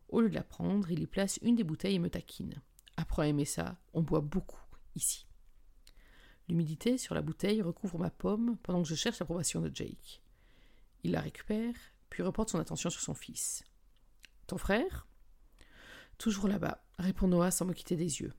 Au 0.09 0.19
lieu 0.19 0.27
de 0.27 0.35
la 0.35 0.43
prendre, 0.43 0.91
il 0.91 0.99
y 0.99 1.07
place 1.07 1.39
une 1.41 1.55
des 1.55 1.63
bouteilles 1.63 1.95
et 1.95 1.99
me 1.99 2.09
taquine. 2.09 2.61
Après 2.97 3.29
aimer 3.29 3.45
ça, 3.45 3.77
on 3.93 4.01
boit 4.01 4.19
beaucoup 4.19 4.59
ici. 4.95 5.25
L'humidité 6.49 6.97
sur 6.97 7.15
la 7.15 7.21
bouteille 7.21 7.61
recouvre 7.61 7.97
ma 7.97 8.09
pomme 8.09 8.57
pendant 8.61 8.83
que 8.83 8.89
je 8.89 8.95
cherche 8.95 9.19
l'approbation 9.19 9.61
de 9.61 9.73
Jake. 9.73 10.21
Il 11.05 11.11
la 11.11 11.21
récupère, 11.21 11.75
puis 12.09 12.23
reporte 12.23 12.49
son 12.49 12.59
attention 12.59 12.89
sur 12.89 12.99
son 12.99 13.13
fils. 13.13 13.63
Ton 14.47 14.57
frère? 14.57 15.07
Toujours 16.17 16.47
là-bas, 16.47 16.83
répond 16.99 17.27
Noah 17.27 17.51
sans 17.51 17.65
me 17.65 17.73
quitter 17.73 17.95
des 17.95 18.21
yeux. 18.21 18.33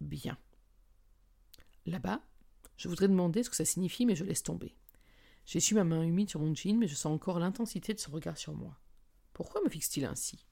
Bien. 0.00 0.38
Là-bas 1.86 2.20
Je 2.76 2.88
voudrais 2.88 3.08
demander 3.08 3.42
ce 3.42 3.50
que 3.50 3.56
ça 3.56 3.64
signifie, 3.64 4.06
mais 4.06 4.16
je 4.16 4.24
laisse 4.24 4.42
tomber. 4.42 4.76
J'ai 5.46 5.60
su 5.60 5.74
ma 5.74 5.84
main 5.84 6.02
humide 6.02 6.30
sur 6.30 6.40
mon 6.40 6.54
jean, 6.54 6.78
mais 6.78 6.88
je 6.88 6.94
sens 6.94 7.12
encore 7.12 7.38
l'intensité 7.38 7.94
de 7.94 8.00
son 8.00 8.12
regard 8.12 8.38
sur 8.38 8.54
moi. 8.54 8.78
Pourquoi 9.32 9.62
me 9.62 9.68
fixe-t-il 9.68 10.06
ainsi? 10.06 10.46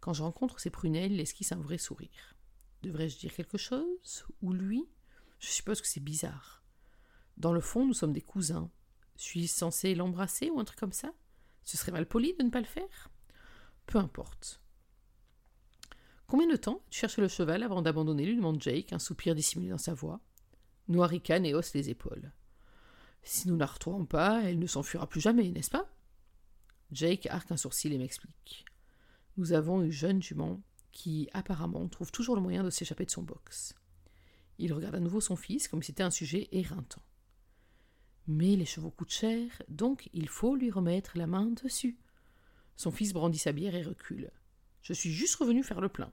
Quand 0.00 0.12
je 0.12 0.22
rencontre 0.22 0.60
ses 0.60 0.70
prunelles, 0.70 1.12
il 1.12 1.20
esquisse 1.20 1.52
un 1.52 1.60
vrai 1.60 1.78
sourire. 1.78 2.34
Devrais-je 2.82 3.18
dire 3.18 3.34
quelque 3.34 3.58
chose? 3.58 4.26
Ou 4.40 4.52
lui? 4.52 4.88
Je 5.38 5.48
suppose 5.48 5.80
que 5.80 5.86
c'est 5.86 6.00
bizarre. 6.00 6.62
Dans 7.36 7.52
le 7.52 7.60
fond, 7.60 7.86
nous 7.86 7.94
sommes 7.94 8.12
des 8.12 8.22
cousins. 8.22 8.70
Suis-je 9.16 9.52
censé 9.52 9.94
l'embrasser 9.94 10.50
ou 10.50 10.60
un 10.60 10.64
truc 10.64 10.78
comme 10.78 10.92
ça? 10.92 11.12
Ce 11.64 11.76
serait 11.76 11.92
mal 11.92 12.06
poli 12.06 12.34
de 12.34 12.42
ne 12.42 12.50
pas 12.50 12.60
le 12.60 12.66
faire? 12.66 13.10
Peu 13.90 13.98
importe. 13.98 14.62
Combien 16.28 16.46
de 16.46 16.54
temps 16.54 16.80
tu 16.90 17.00
cherchais 17.00 17.20
le 17.20 17.26
cheval 17.26 17.64
avant 17.64 17.82
d'abandonner 17.82 18.24
lui 18.24 18.36
demande 18.36 18.62
Jake, 18.62 18.92
un 18.92 19.00
soupir 19.00 19.34
dissimulé 19.34 19.70
dans 19.70 19.78
sa 19.78 19.94
voix. 19.94 20.20
Noah 20.86 21.08
ricane 21.08 21.44
et 21.44 21.54
hausse 21.54 21.74
les 21.74 21.90
épaules. 21.90 22.30
Si 23.24 23.48
nous 23.48 23.54
ne 23.54 23.58
la 23.58 23.66
retrouvons 23.66 24.06
pas, 24.06 24.44
elle 24.44 24.60
ne 24.60 24.66
s'enfuira 24.68 25.08
plus 25.08 25.20
jamais, 25.20 25.50
n'est-ce 25.50 25.72
pas? 25.72 25.90
Jake 26.92 27.26
arque 27.26 27.50
un 27.50 27.56
sourcil 27.56 27.92
et 27.92 27.98
m'explique. 27.98 28.64
Nous 29.36 29.52
avons 29.54 29.82
une 29.82 29.90
jeune 29.90 30.22
jument 30.22 30.62
qui, 30.92 31.28
apparemment, 31.32 31.88
trouve 31.88 32.12
toujours 32.12 32.36
le 32.36 32.42
moyen 32.42 32.62
de 32.62 32.70
s'échapper 32.70 33.06
de 33.06 33.10
son 33.10 33.24
box. 33.24 33.74
Il 34.58 34.72
regarde 34.72 34.94
à 34.94 35.00
nouveau 35.00 35.20
son 35.20 35.34
fils 35.34 35.66
comme 35.66 35.82
si 35.82 35.88
c'était 35.88 36.04
un 36.04 36.12
sujet 36.12 36.48
éreintant. 36.52 37.02
Mais 38.28 38.54
les 38.54 38.66
chevaux 38.66 38.92
coûtent 38.92 39.10
cher, 39.10 39.50
donc 39.68 40.08
il 40.12 40.28
faut 40.28 40.54
lui 40.54 40.70
remettre 40.70 41.18
la 41.18 41.26
main 41.26 41.46
dessus. 41.46 41.98
Son 42.80 42.90
fils 42.90 43.12
brandit 43.12 43.36
sa 43.36 43.52
bière 43.52 43.74
et 43.74 43.82
recule. 43.82 44.30
Je 44.80 44.94
suis 44.94 45.12
juste 45.12 45.34
revenu 45.34 45.62
faire 45.62 45.82
le 45.82 45.90
plein. 45.90 46.10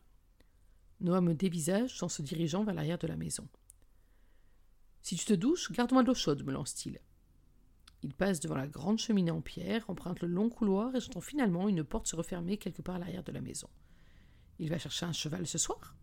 Noah 1.00 1.22
me 1.22 1.34
dévisage 1.34 2.04
en 2.04 2.10
se 2.10 2.22
dirigeant 2.22 2.66
vers 2.66 2.74
l'arrière 2.74 2.98
de 2.98 3.08
la 3.08 3.16
maison. 3.16 3.48
Si 5.02 5.16
tu 5.16 5.24
te 5.24 5.34
douches, 5.34 5.72
garde-moi 5.72 6.04
de 6.04 6.10
l'eau 6.10 6.14
chaude, 6.14 6.44
me 6.44 6.52
lance-t-il. 6.52 7.00
Il 8.04 8.14
passe 8.14 8.42
devant 8.42 8.58
la 8.58 8.68
grande 8.68 9.00
cheminée 9.00 9.32
en 9.32 9.40
pierre, 9.40 9.90
emprunte 9.90 10.20
le 10.20 10.28
long 10.28 10.50
couloir 10.50 10.94
et 10.94 11.00
j'entends 11.00 11.22
finalement 11.22 11.70
une 11.70 11.86
porte 11.86 12.08
se 12.08 12.18
refermer 12.18 12.58
quelque 12.58 12.82
part 12.82 12.96
à 12.96 13.00
l'arrière 13.00 13.24
de 13.24 13.32
la 13.32 13.40
maison. 13.40 13.70
Il 14.60 14.70
va 14.70 14.78
chercher 14.78 15.06
un 15.06 15.14
cheval 15.14 15.48
ce 15.48 15.58
soir? 15.58 15.96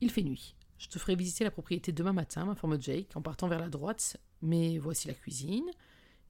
Il 0.00 0.12
fait 0.12 0.22
nuit. 0.22 0.54
Je 0.78 0.86
te 0.86 1.00
ferai 1.00 1.16
visiter 1.16 1.42
la 1.42 1.50
propriété 1.50 1.90
demain 1.90 2.12
matin, 2.12 2.44
m'informe 2.44 2.80
Jake, 2.80 3.16
en 3.16 3.22
partant 3.22 3.48
vers 3.48 3.58
la 3.58 3.70
droite, 3.70 4.18
mais 4.40 4.78
voici 4.78 5.08
la 5.08 5.14
cuisine. 5.14 5.68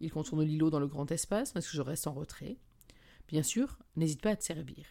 Il 0.01 0.11
contourne 0.11 0.45
l'îlot 0.45 0.71
dans 0.71 0.81
le 0.81 0.89
grand 0.89 1.11
espace, 1.13 1.53
parce 1.53 1.67
que 1.67 1.77
je 1.77 1.83
reste 1.83 2.07
en 2.07 2.15
retrait? 2.15 2.57
Bien 3.29 3.43
sûr, 3.43 3.79
n'hésite 3.97 4.23
pas 4.23 4.31
à 4.31 4.37
te 4.37 4.45
servir. 4.45 4.87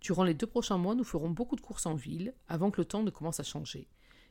Durant 0.00 0.24
les 0.24 0.34
deux 0.34 0.48
prochains 0.48 0.78
mois, 0.78 0.96
nous 0.96 1.04
ferons 1.04 1.30
beaucoup 1.30 1.54
de 1.54 1.60
courses 1.60 1.86
en 1.86 1.94
ville, 1.94 2.34
avant 2.48 2.72
que 2.72 2.80
le 2.80 2.84
temps 2.84 3.04
ne 3.04 3.10
commence 3.10 3.38
à 3.38 3.44
changer, 3.44 3.88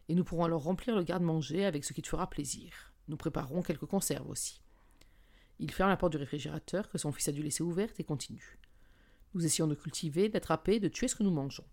et 0.10 0.16
nous 0.16 0.26
pourrons 0.26 0.44
alors 0.44 0.64
remplir 0.64 0.96
le 0.96 1.04
garde-manger 1.04 1.64
avec 1.66 1.86
ce 1.86 1.94
qui 1.94 2.02
te 2.02 2.10
fera 2.10 2.30
plaisir. 2.30 2.94
Nous 3.08 3.16
préparerons 3.16 3.62
quelques 3.62 3.86
conserves 3.86 4.30
aussi. 4.30 4.62
Il 5.60 5.72
ferme 5.72 5.90
la 5.90 5.98
porte 5.98 6.12
du 6.12 6.18
réfrigérateur 6.18 6.90
que 6.90 6.98
son 6.98 7.14
fils 7.14 7.30
a 7.30 7.32
dû 7.32 7.42
laisser 7.42 7.64
ouverte 7.64 8.00
et 8.00 8.04
continue. 8.04 8.60
Nous 9.34 9.46
essayons 9.46 9.68
de 9.68 9.76
cultiver, 9.76 10.28
d'attraper, 10.28 10.82
de 10.82 10.90
tuer 10.90 11.08
ce 11.08 11.16
que 11.16 11.24
nous 11.24 11.32
mangeons. 11.32 11.68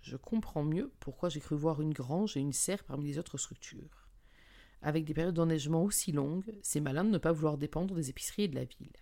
Je 0.00 0.16
comprends 0.16 0.62
mieux 0.62 0.92
pourquoi 1.00 1.28
j'ai 1.28 1.40
cru 1.40 1.56
voir 1.56 1.80
une 1.80 1.92
grange 1.92 2.36
et 2.36 2.40
une 2.40 2.52
serre 2.52 2.84
parmi 2.84 3.06
les 3.06 3.18
autres 3.18 3.38
structures. 3.38 4.08
Avec 4.80 5.04
des 5.04 5.14
périodes 5.14 5.34
d'enneigement 5.34 5.82
aussi 5.82 6.12
longues, 6.12 6.54
c'est 6.62 6.80
malin 6.80 7.04
de 7.04 7.10
ne 7.10 7.18
pas 7.18 7.32
vouloir 7.32 7.58
dépendre 7.58 7.94
des 7.94 8.10
épiceries 8.10 8.44
et 8.44 8.48
de 8.48 8.56
la 8.56 8.64
ville. 8.64 8.92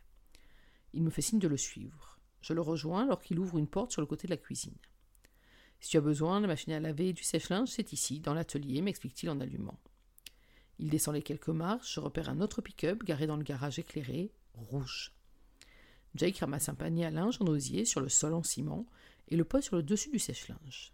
Il 0.92 1.02
me 1.02 1.10
fait 1.10 1.22
signe 1.22 1.38
de 1.38 1.48
le 1.48 1.56
suivre. 1.56 2.18
Je 2.40 2.52
le 2.52 2.60
rejoins 2.60 3.04
alors 3.04 3.22
qu'il 3.22 3.38
ouvre 3.38 3.58
une 3.58 3.68
porte 3.68 3.92
sur 3.92 4.00
le 4.00 4.06
côté 4.06 4.26
de 4.26 4.32
la 4.32 4.36
cuisine. 4.36 4.76
Si 5.80 5.90
tu 5.90 5.96
as 5.96 6.02
besoin 6.02 6.38
de 6.38 6.42
la 6.42 6.48
machine 6.48 6.72
à 6.72 6.80
laver 6.80 7.08
et 7.08 7.12
du 7.12 7.22
sèche-linge, 7.22 7.68
c'est 7.68 7.92
ici, 7.92 8.20
dans 8.20 8.34
l'atelier, 8.34 8.82
m'explique-t-il 8.82 9.30
en 9.30 9.40
allumant. 9.40 9.80
Il 10.78 10.90
descend 10.90 11.14
les 11.14 11.22
quelques 11.22 11.48
marches, 11.48 11.94
je 11.94 12.00
repère 12.00 12.28
un 12.28 12.40
autre 12.40 12.62
pick-up 12.62 13.02
garé 13.04 13.26
dans 13.26 13.36
le 13.36 13.42
garage 13.42 13.78
éclairé, 13.78 14.32
rouge. 14.54 15.14
Jake 16.14 16.38
ramasse 16.38 16.68
un 16.68 16.74
panier 16.74 17.06
à 17.06 17.10
linge 17.10 17.38
en 17.40 17.46
osier 17.46 17.84
sur 17.84 18.00
le 18.00 18.08
sol 18.08 18.34
en 18.34 18.42
ciment 18.42 18.86
et 19.28 19.36
le 19.36 19.44
pose 19.44 19.64
sur 19.64 19.76
le 19.76 19.82
dessus 19.82 20.10
du 20.10 20.18
sèche-linge. 20.18 20.92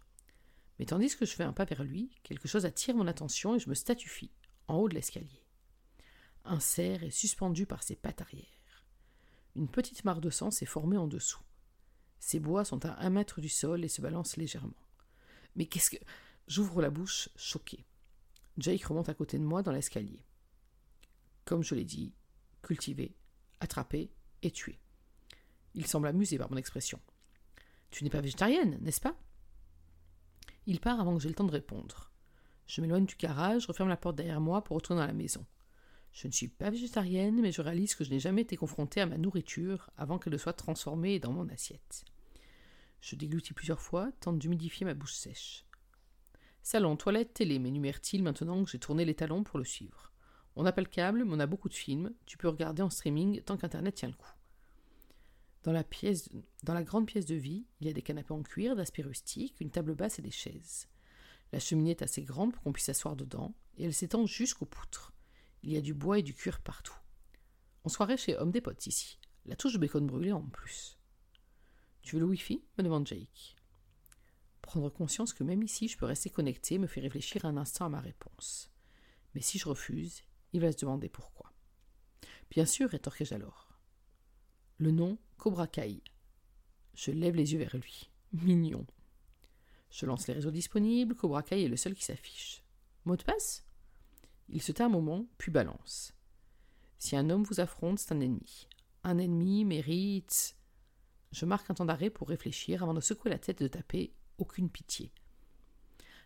Mais 0.79 0.85
tandis 0.85 1.15
que 1.15 1.25
je 1.25 1.33
fais 1.33 1.43
un 1.43 1.53
pas 1.53 1.65
vers 1.65 1.83
lui, 1.83 2.11
quelque 2.23 2.47
chose 2.47 2.65
attire 2.65 2.95
mon 2.95 3.07
attention 3.07 3.55
et 3.55 3.59
je 3.59 3.69
me 3.69 3.75
statufie, 3.75 4.31
en 4.67 4.75
haut 4.75 4.89
de 4.89 4.93
l'escalier. 4.93 5.43
Un 6.45 6.59
cerf 6.59 7.03
est 7.03 7.09
suspendu 7.09 7.65
par 7.65 7.83
ses 7.83 7.95
pattes 7.95 8.21
arrière. 8.21 8.56
Une 9.57 9.67
petite 9.67 10.05
mare 10.05 10.21
de 10.21 10.29
sang 10.29 10.51
s'est 10.51 10.67
formée 10.67 10.97
en 10.97 11.07
dessous. 11.07 11.41
Ses 12.19 12.39
bois 12.39 12.63
sont 12.63 12.85
à 12.85 13.03
un 13.03 13.09
mètre 13.09 13.41
du 13.41 13.49
sol 13.49 13.83
et 13.83 13.87
se 13.87 14.01
balancent 14.01 14.37
légèrement. 14.37 14.77
Mais 15.55 15.65
qu'est-ce 15.65 15.89
que. 15.89 15.97
J'ouvre 16.47 16.81
la 16.81 16.91
bouche, 16.91 17.29
choqué. 17.35 17.83
Jake 18.59 18.83
remonte 18.83 19.09
à 19.09 19.15
côté 19.15 19.39
de 19.39 19.43
moi 19.43 19.63
dans 19.63 19.71
l'escalier. 19.71 20.23
Comme 21.43 21.63
je 21.63 21.73
l'ai 21.73 21.85
dit, 21.85 22.13
cultivé, 22.61 23.17
attrapé 23.59 24.11
et 24.43 24.51
tué. 24.51 24.79
Il 25.73 25.87
semble 25.87 26.07
amusé 26.07 26.37
par 26.37 26.51
mon 26.51 26.57
expression. 26.57 27.01
Tu 27.89 28.03
n'es 28.03 28.11
pas 28.11 28.21
végétarienne, 28.21 28.77
n'est-ce 28.81 29.01
pas? 29.01 29.17
Il 30.67 30.79
part 30.79 30.99
avant 30.99 31.15
que 31.15 31.23
j'aie 31.23 31.29
le 31.29 31.35
temps 31.35 31.45
de 31.45 31.51
répondre. 31.51 32.11
Je 32.67 32.79
m'éloigne 32.81 33.05
du 33.05 33.15
garage, 33.15 33.65
referme 33.65 33.89
la 33.89 33.97
porte 33.97 34.17
derrière 34.17 34.39
moi 34.39 34.63
pour 34.63 34.75
retourner 34.75 35.01
dans 35.01 35.07
la 35.07 35.13
maison. 35.13 35.45
Je 36.17 36.25
ne 36.25 36.31
suis 36.31 36.47
pas 36.47 36.71
végétarienne, 36.71 37.39
mais 37.41 37.51
je 37.51 37.61
réalise 37.61 37.93
que 37.93 38.03
je 38.03 38.09
n'ai 38.09 38.19
jamais 38.19 38.41
été 38.41 38.57
confrontée 38.57 39.01
à 39.01 39.05
ma 39.05 39.19
nourriture 39.19 39.91
avant 39.97 40.17
qu'elle 40.17 40.33
ne 40.33 40.39
soit 40.39 40.53
transformée 40.53 41.19
dans 41.19 41.31
mon 41.31 41.47
assiette. 41.49 42.05
Je 43.01 43.15
déglutis 43.15 43.53
plusieurs 43.53 43.79
fois, 43.79 44.11
tente 44.19 44.39
d'humidifier 44.39 44.83
ma 44.83 44.95
bouche 44.95 45.13
sèche. 45.13 45.63
Salon, 46.63 46.95
toilette, 46.95 47.35
télé, 47.35 47.59
m'énumère-t-il 47.59 48.23
maintenant 48.23 48.63
que 48.63 48.71
j'ai 48.71 48.79
tourné 48.79 49.05
les 49.05 49.13
talons 49.13 49.43
pour 49.43 49.59
le 49.59 49.63
suivre? 49.63 50.11
On 50.55 50.63
n'a 50.63 50.71
pas 50.71 50.81
le 50.81 50.87
câble, 50.87 51.23
mais 51.23 51.35
on 51.35 51.39
a 51.39 51.45
beaucoup 51.45 51.69
de 51.69 51.75
films. 51.75 52.11
Tu 52.25 52.35
peux 52.35 52.47
regarder 52.47 52.81
en 52.81 52.89
streaming 52.89 53.43
tant 53.43 53.55
qu'Internet 53.55 53.93
tient 53.93 54.09
le 54.09 54.15
coup. 54.15 54.33
Dans 55.61 55.71
la, 55.71 55.83
pièce, 55.83 56.29
dans 56.63 56.73
la 56.73 56.81
grande 56.81 57.05
pièce 57.05 57.27
de 57.27 57.35
vie, 57.35 57.67
il 57.79 57.85
y 57.85 57.91
a 57.91 57.93
des 57.93 58.01
canapés 58.01 58.33
en 58.33 58.41
cuir, 58.41 58.75
d'aspect 58.75 59.03
rustique, 59.03 59.61
une 59.61 59.69
table 59.69 59.93
basse 59.93 60.17
et 60.17 60.23
des 60.23 60.31
chaises. 60.31 60.87
La 61.53 61.59
cheminée 61.59 61.91
est 61.91 62.01
assez 62.01 62.23
grande 62.23 62.53
pour 62.53 62.63
qu'on 62.63 62.73
puisse 62.73 62.85
s'asseoir 62.85 63.15
dedans, 63.15 63.53
et 63.77 63.83
elle 63.83 63.93
s'étend 63.93 64.25
jusqu'aux 64.25 64.65
poutres. 64.65 65.13
Il 65.63 65.71
y 65.71 65.77
a 65.77 65.81
du 65.81 65.93
bois 65.93 66.19
et 66.19 66.23
du 66.23 66.33
cuir 66.33 66.61
partout. 66.61 66.97
On 67.83 67.89
soirée 67.89 68.17
chez 68.17 68.37
Homme 68.37 68.51
des 68.51 68.61
Potes 68.61 68.87
ici. 68.87 69.19
La 69.45 69.55
touche 69.55 69.73
de 69.73 69.77
bacon 69.77 70.05
brûlé 70.05 70.31
en 70.31 70.43
plus. 70.43 70.97
Tu 72.01 72.15
veux 72.15 72.19
le 72.21 72.27
Wi-Fi? 72.27 72.63
Me 72.77 72.83
demande 72.83 73.07
Jake. 73.07 73.55
Prendre 74.61 74.89
conscience 74.89 75.33
que 75.33 75.43
même 75.43 75.63
ici 75.63 75.87
je 75.87 75.97
peux 75.97 76.05
rester 76.05 76.29
connecté 76.29 76.77
me 76.77 76.87
fait 76.87 77.01
réfléchir 77.01 77.45
un 77.45 77.57
instant 77.57 77.85
à 77.85 77.89
ma 77.89 78.01
réponse. 78.01 78.71
Mais 79.33 79.41
si 79.41 79.57
je 79.57 79.69
refuse, 79.69 80.23
il 80.53 80.61
va 80.61 80.71
se 80.71 80.77
demander 80.77 81.09
pourquoi. 81.09 81.53
Bien 82.49 82.65
sûr, 82.65 82.89
rétorquai-je 82.89 83.33
alors. 83.33 83.67
Le 84.77 84.91
nom 84.91 85.17
Cobra 85.37 85.67
Kai. 85.67 86.01
Je 86.93 87.11
lève 87.11 87.35
les 87.35 87.53
yeux 87.53 87.59
vers 87.59 87.75
lui. 87.75 88.09
Mignon. 88.33 88.85
Je 89.89 90.05
lance 90.05 90.27
les 90.27 90.33
réseaux 90.33 90.51
disponibles, 90.51 91.15
Cobra 91.15 91.43
Kai 91.43 91.63
est 91.63 91.69
le 91.69 91.77
seul 91.77 91.93
qui 91.93 92.03
s'affiche. 92.03 92.63
Mot 93.05 93.15
de 93.15 93.23
passe? 93.23 93.66
Il 94.49 94.61
se 94.61 94.71
tait 94.71 94.83
un 94.83 94.89
moment, 94.89 95.25
puis 95.37 95.51
balance. 95.51 96.13
Si 96.97 97.15
un 97.15 97.29
homme 97.29 97.43
vous 97.43 97.59
affronte, 97.59 97.99
c'est 97.99 98.13
un 98.13 98.19
ennemi. 98.19 98.67
Un 99.03 99.17
ennemi 99.17 99.65
mérite. 99.65 100.55
Je 101.31 101.45
marque 101.45 101.69
un 101.69 101.73
temps 101.73 101.85
d'arrêt 101.85 102.09
pour 102.09 102.29
réfléchir 102.29 102.83
avant 102.83 102.93
de 102.93 103.01
secouer 103.01 103.29
la 103.29 103.39
tête 103.39 103.61
et 103.61 103.65
de 103.65 103.69
taper 103.69 104.13
aucune 104.37 104.69
pitié. 104.69 105.11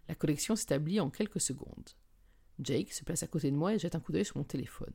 La 0.07 0.15
collection 0.15 0.55
s'établit 0.55 0.99
en 0.99 1.09
quelques 1.09 1.41
secondes. 1.41 1.89
Jake 2.59 2.93
se 2.93 3.03
place 3.03 3.23
à 3.23 3.27
côté 3.27 3.49
de 3.49 3.55
moi 3.55 3.73
et 3.73 3.79
jette 3.79 3.95
un 3.95 3.99
coup 3.99 4.11
d'œil 4.11 4.25
sur 4.25 4.37
mon 4.37 4.43
téléphone. 4.43 4.93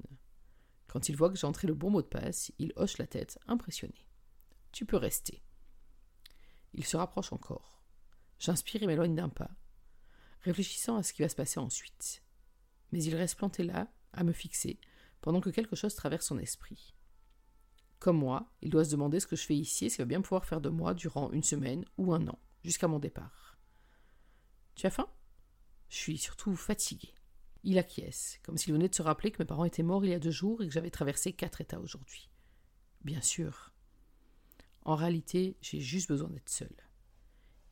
Quand 0.87 1.09
il 1.09 1.16
voit 1.16 1.30
que 1.30 1.37
j'ai 1.37 1.47
entré 1.47 1.66
le 1.66 1.75
bon 1.75 1.90
mot 1.90 2.02
de 2.02 2.06
passe, 2.06 2.52
il 2.59 2.73
hoche 2.76 2.99
la 2.99 3.06
tête, 3.06 3.38
impressionné. 3.47 4.06
Tu 4.73 4.87
peux 4.87 4.97
rester. 4.97 5.42
Il 6.75 6.85
se 6.85 6.97
rapproche 6.97 7.33
encore. 7.33 7.83
J'inspire 8.38 8.83
et 8.83 8.87
m'éloigne 8.87 9.14
d'un 9.14 9.28
pas, 9.28 9.50
réfléchissant 10.42 10.97
à 10.97 11.02
ce 11.02 11.12
qui 11.12 11.23
va 11.23 11.28
se 11.28 11.35
passer 11.35 11.59
ensuite. 11.59 12.23
Mais 12.92 13.02
il 13.02 13.14
reste 13.14 13.36
planté 13.36 13.62
là, 13.62 13.88
à 14.12 14.24
me 14.24 14.32
fixer, 14.32 14.78
pendant 15.20 15.40
que 15.40 15.50
quelque 15.50 15.76
chose 15.76 15.94
traverse 15.94 16.26
son 16.26 16.38
esprit. 16.38 16.94
Comme 17.98 18.18
moi, 18.18 18.52
il 18.62 18.70
doit 18.70 18.84
se 18.84 18.90
demander 18.90 19.20
ce 19.20 19.26
que 19.26 19.36
je 19.36 19.46
fais 19.46 19.56
ici 19.56 19.86
et 19.86 19.88
s'il 19.88 19.98
va 19.98 20.04
bien 20.04 20.20
pouvoir 20.20 20.44
faire 20.44 20.60
de 20.60 20.68
moi 20.68 20.94
durant 20.94 21.30
une 21.32 21.42
semaine 21.42 21.84
ou 21.96 22.12
un 22.12 22.28
an, 22.28 22.38
jusqu'à 22.62 22.88
mon 22.88 22.98
départ. 22.98 23.58
Tu 24.74 24.86
as 24.86 24.90
faim? 24.90 25.08
Je 25.88 25.96
suis 25.96 26.18
surtout 26.18 26.54
fatigué. 26.54 27.14
Il 27.62 27.78
acquiesce, 27.78 28.38
comme 28.44 28.56
s'il 28.56 28.72
venait 28.72 28.88
de 28.88 28.94
se 28.94 29.02
rappeler 29.02 29.30
que 29.30 29.42
mes 29.42 29.46
parents 29.46 29.64
étaient 29.64 29.82
morts 29.82 30.04
il 30.04 30.10
y 30.10 30.14
a 30.14 30.20
deux 30.20 30.30
jours 30.30 30.62
et 30.62 30.68
que 30.68 30.72
j'avais 30.72 30.90
traversé 30.90 31.32
quatre 31.32 31.60
états 31.60 31.80
aujourd'hui. 31.80 32.30
Bien 33.02 33.22
sûr. 33.22 33.72
En 34.84 34.94
réalité, 34.94 35.56
j'ai 35.60 35.80
juste 35.80 36.08
besoin 36.08 36.28
d'être 36.28 36.48
seul. 36.48 36.74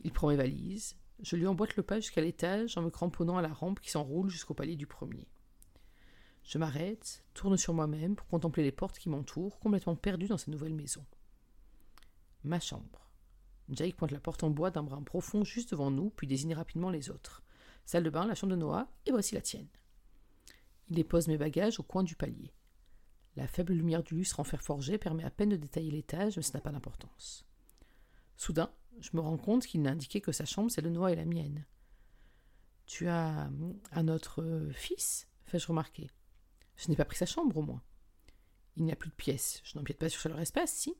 Il 0.00 0.12
prend 0.12 0.28
mes 0.28 0.36
valises, 0.36 0.96
je 1.20 1.36
lui 1.36 1.46
emboîte 1.46 1.76
le 1.76 1.82
pas 1.82 2.00
jusqu'à 2.00 2.20
l'étage 2.20 2.76
en 2.76 2.82
me 2.82 2.90
cramponnant 2.90 3.38
à 3.38 3.42
la 3.42 3.52
rampe 3.52 3.80
qui 3.80 3.90
s'enroule 3.90 4.30
jusqu'au 4.30 4.54
palier 4.54 4.76
du 4.76 4.86
premier. 4.86 5.28
Je 6.44 6.58
m'arrête, 6.58 7.24
tourne 7.32 7.56
sur 7.56 7.72
moi-même 7.72 8.16
pour 8.16 8.26
contempler 8.26 8.62
les 8.62 8.72
portes 8.72 8.98
qui 8.98 9.08
m'entourent, 9.08 9.58
complètement 9.58 9.96
perdu 9.96 10.26
dans 10.26 10.36
cette 10.36 10.48
nouvelle 10.48 10.74
maison. 10.74 11.04
Ma 12.42 12.60
chambre. 12.60 13.10
Jake 13.70 13.96
pointe 13.96 14.10
la 14.10 14.20
porte 14.20 14.44
en 14.44 14.50
bois 14.50 14.70
d'un 14.70 14.82
brin 14.82 15.02
profond 15.02 15.42
juste 15.42 15.70
devant 15.70 15.90
nous, 15.90 16.10
puis 16.10 16.26
désigne 16.26 16.54
rapidement 16.54 16.90
les 16.90 17.08
autres. 17.08 17.42
Salle 17.86 18.04
de 18.04 18.10
bain, 18.10 18.26
la 18.26 18.34
chambre 18.34 18.52
de 18.52 18.58
Noah, 18.58 18.88
et 19.06 19.10
voici 19.10 19.34
la 19.34 19.40
tienne. 19.40 19.68
Il 20.88 20.96
dépose 20.96 21.28
mes 21.28 21.38
bagages 21.38 21.80
au 21.80 21.82
coin 21.82 22.02
du 22.02 22.14
palier. 22.14 22.52
La 23.36 23.48
faible 23.48 23.72
lumière 23.72 24.02
du 24.02 24.14
lustre 24.14 24.40
en 24.40 24.44
fer 24.44 24.62
forgé 24.62 24.98
permet 24.98 25.24
à 25.24 25.30
peine 25.30 25.48
de 25.48 25.56
détailler 25.56 25.90
l'étage, 25.90 26.36
mais 26.36 26.42
ça 26.42 26.52
n'a 26.58 26.60
pas 26.60 26.72
d'importance. 26.72 27.46
Soudain, 28.36 28.70
je 29.00 29.10
me 29.14 29.20
rends 29.20 29.36
compte 29.36 29.66
qu'il 29.66 29.82
n'a 29.82 29.90
indiqué 29.90 30.20
que 30.20 30.32
sa 30.32 30.44
chambre, 30.44 30.70
celle 30.70 30.84
de 30.84 30.90
Noah 30.90 31.12
et 31.12 31.16
la 31.16 31.24
mienne. 31.24 31.64
Tu 32.86 33.08
as 33.08 33.50
un 33.92 34.08
autre 34.08 34.68
fils 34.72 35.28
fais-je 35.54 35.66
remarquer. 35.66 36.10
Je 36.76 36.88
n'ai 36.88 36.96
pas 36.96 37.04
pris 37.04 37.16
sa 37.16 37.26
chambre, 37.26 37.56
au 37.56 37.62
moins. 37.62 37.82
Il 38.76 38.84
n'y 38.84 38.92
a 38.92 38.96
plus 38.96 39.10
de 39.10 39.14
pièces. 39.14 39.60
Je 39.64 39.78
n'empiète 39.78 39.98
pas 39.98 40.08
sur 40.08 40.28
leur 40.28 40.40
espace, 40.40 40.72
si 40.72 40.96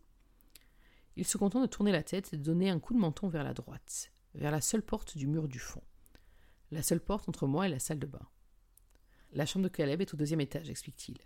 Il 1.16 1.26
se 1.26 1.38
contente 1.38 1.62
de 1.62 1.66
tourner 1.66 1.92
la 1.92 2.02
tête 2.02 2.32
et 2.32 2.36
de 2.36 2.42
donner 2.42 2.70
un 2.70 2.78
coup 2.78 2.94
de 2.94 3.00
menton 3.00 3.28
vers 3.28 3.44
la 3.44 3.54
droite, 3.54 4.12
vers 4.34 4.52
la 4.52 4.60
seule 4.60 4.82
porte 4.82 5.16
du 5.16 5.26
mur 5.26 5.48
du 5.48 5.58
fond. 5.58 5.82
La 6.70 6.82
seule 6.82 7.00
porte 7.00 7.28
entre 7.28 7.46
moi 7.46 7.66
et 7.66 7.70
la 7.70 7.78
salle 7.78 7.98
de 7.98 8.06
bain. 8.06 8.26
La 9.32 9.46
chambre 9.46 9.64
de 9.64 9.68
Caleb 9.68 10.00
est 10.00 10.14
au 10.14 10.16
deuxième 10.16 10.40
étage, 10.40 10.70
explique-t-il. 10.70 11.18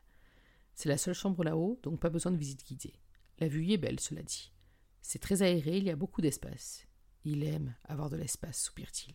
C'est 0.74 0.88
la 0.88 0.96
seule 0.96 1.14
chambre 1.14 1.44
là-haut, 1.44 1.78
donc 1.82 2.00
pas 2.00 2.08
besoin 2.08 2.32
de 2.32 2.38
visite 2.38 2.66
guidée. 2.66 2.94
La 3.40 3.48
vue 3.48 3.64
y 3.64 3.74
est 3.74 3.78
belle, 3.78 4.00
cela 4.00 4.22
dit. 4.22 4.52
C'est 5.02 5.20
très 5.20 5.42
aéré, 5.42 5.78
il 5.78 5.84
y 5.84 5.90
a 5.90 5.96
beaucoup 5.96 6.20
d'espace. 6.20 6.86
Il 7.24 7.44
aime 7.44 7.74
avoir 7.84 8.10
de 8.10 8.16
l'espace, 8.16 8.62
soupire-t-il. 8.62 9.14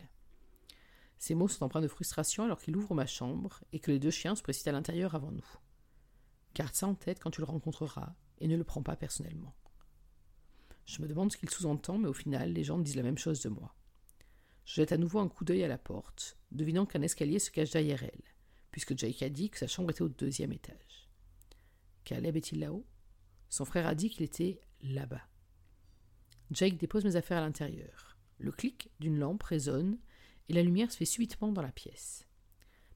Ces 1.17 1.35
mots 1.35 1.47
sont 1.47 1.63
empreints 1.63 1.81
de 1.81 1.87
frustration 1.87 2.43
alors 2.43 2.59
qu'il 2.59 2.75
ouvre 2.75 2.93
ma 2.93 3.05
chambre 3.05 3.63
et 3.71 3.79
que 3.79 3.91
les 3.91 3.99
deux 3.99 4.11
chiens 4.11 4.35
se 4.35 4.43
précipitent 4.43 4.67
à 4.67 4.73
l'intérieur 4.73 5.15
avant 5.15 5.31
nous. 5.31 5.47
Garde 6.53 6.73
ça 6.73 6.87
en 6.87 6.95
tête 6.95 7.19
quand 7.19 7.31
tu 7.31 7.41
le 7.41 7.45
rencontreras 7.45 8.13
et 8.39 8.47
ne 8.47 8.57
le 8.57 8.63
prends 8.63 8.83
pas 8.83 8.95
personnellement. 8.95 9.55
Je 10.85 11.01
me 11.01 11.07
demande 11.07 11.31
ce 11.31 11.37
qu'il 11.37 11.49
sous-entend, 11.49 11.97
mais 11.97 12.09
au 12.09 12.13
final, 12.13 12.51
les 12.51 12.63
gens 12.63 12.77
disent 12.77 12.97
la 12.97 13.03
même 13.03 13.17
chose 13.17 13.41
de 13.41 13.49
moi. 13.49 13.73
Je 14.65 14.75
jette 14.75 14.91
à 14.91 14.97
nouveau 14.97 15.19
un 15.19 15.29
coup 15.29 15.45
d'œil 15.45 15.63
à 15.63 15.67
la 15.67 15.77
porte, 15.77 16.37
devinant 16.51 16.85
qu'un 16.85 17.01
escalier 17.01 17.39
se 17.39 17.51
cache 17.51 17.71
derrière 17.71 18.03
elle, 18.03 18.23
puisque 18.71 18.97
Jake 18.97 19.23
a 19.23 19.29
dit 19.29 19.49
que 19.49 19.59
sa 19.59 19.67
chambre 19.67 19.91
était 19.91 20.01
au 20.01 20.09
deuxième 20.09 20.51
étage. 20.51 21.09
Caleb 22.03 22.35
est-il 22.35 22.59
là-haut? 22.59 22.85
Son 23.49 23.65
frère 23.65 23.87
a 23.87 23.95
dit 23.95 24.09
qu'il 24.09 24.23
était 24.23 24.59
là-bas. 24.81 25.21
Jake 26.53 26.77
dépose 26.77 27.05
mes 27.05 27.15
affaires 27.15 27.39
à 27.39 27.41
l'intérieur. 27.41 28.17
Le 28.37 28.51
clic 28.51 28.91
d'une 28.99 29.17
lampe 29.17 29.43
résonne 29.43 29.97
et 30.49 30.53
la 30.53 30.61
lumière 30.61 30.91
se 30.91 30.97
fait 30.97 31.05
subitement 31.05 31.51
dans 31.51 31.61
la 31.61 31.71
pièce. 31.71 32.27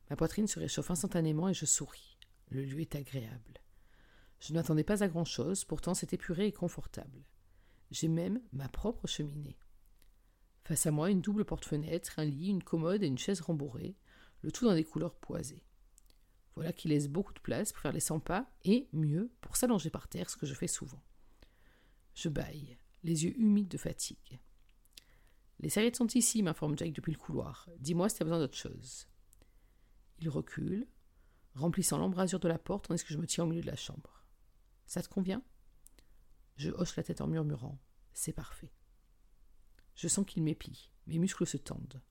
Ma 0.09 0.15
poitrine 0.15 0.47
se 0.47 0.59
réchauffe 0.59 0.91
instantanément 0.91 1.49
et 1.49 1.53
je 1.53 1.65
souris. 1.65 2.17
Le 2.49 2.63
lieu 2.63 2.79
est 2.79 2.95
agréable. 2.95 3.61
Je 4.39 4.53
ne 4.53 4.57
m'attendais 4.57 4.83
pas 4.83 5.03
à 5.03 5.07
grand-chose, 5.07 5.65
pourtant 5.65 5.93
c'est 5.93 6.13
épuré 6.13 6.47
et 6.47 6.51
confortable. 6.51 7.25
J'ai 7.91 8.07
même 8.07 8.41
ma 8.53 8.69
propre 8.69 9.07
cheminée. 9.07 9.57
Face 10.63 10.85
à 10.85 10.91
moi, 10.91 11.09
une 11.09 11.21
double 11.21 11.45
porte-fenêtre, 11.45 12.19
un 12.19 12.25
lit, 12.25 12.49
une 12.49 12.63
commode 12.63 13.01
et 13.01 13.07
une 13.07 13.17
chaise 13.17 13.41
rembourrée, 13.41 13.95
le 14.41 14.51
tout 14.51 14.65
dans 14.65 14.75
des 14.75 14.83
couleurs 14.83 15.15
poisées. 15.15 15.63
Voilà 16.55 16.73
qui 16.73 16.87
laisse 16.87 17.07
beaucoup 17.07 17.33
de 17.33 17.39
place 17.39 17.71
pour 17.71 17.81
faire 17.81 17.93
les 17.93 17.99
100 17.99 18.19
pas 18.19 18.49
et, 18.65 18.89
mieux, 18.91 19.31
pour 19.41 19.55
s'allonger 19.55 19.89
par 19.89 20.07
terre, 20.07 20.29
ce 20.29 20.37
que 20.37 20.45
je 20.45 20.53
fais 20.53 20.67
souvent. 20.67 21.01
Je 22.15 22.29
bâille, 22.29 22.77
les 23.03 23.25
yeux 23.25 23.39
humides 23.39 23.67
de 23.67 23.77
fatigue. 23.77 24.39
Les 25.59 25.69
serviettes 25.69 25.95
sont 25.95 26.07
ici, 26.07 26.43
m'informe 26.43 26.77
Jack 26.77 26.93
depuis 26.93 27.11
le 27.11 27.17
couloir. 27.17 27.69
Dis-moi 27.79 28.09
si 28.09 28.17
tu 28.17 28.23
as 28.23 28.25
besoin 28.25 28.39
d'autre 28.39 28.57
chose. 28.57 29.07
Il 30.19 30.29
recule, 30.29 30.87
remplissant 31.55 31.97
l'embrasure 31.97 32.39
de 32.39 32.47
la 32.47 32.59
porte 32.59 32.87
tandis 32.87 33.03
que 33.03 33.13
je 33.13 33.17
me 33.17 33.25
tiens 33.25 33.43
au 33.43 33.47
milieu 33.47 33.61
de 33.61 33.67
la 33.67 33.75
chambre. 33.75 34.23
Ça 34.85 35.01
te 35.01 35.09
convient? 35.09 35.43
Je 36.55 36.71
hoche 36.71 36.95
la 36.95 37.03
tête 37.03 37.21
en 37.21 37.27
murmurant. 37.27 37.79
C'est 38.13 38.33
parfait. 38.33 38.73
Je 39.95 40.07
sens 40.07 40.25
qu'il 40.25 40.43
m'épie. 40.43 40.91
Mes 41.07 41.19
muscles 41.19 41.47
se 41.47 41.57
tendent. 41.57 42.01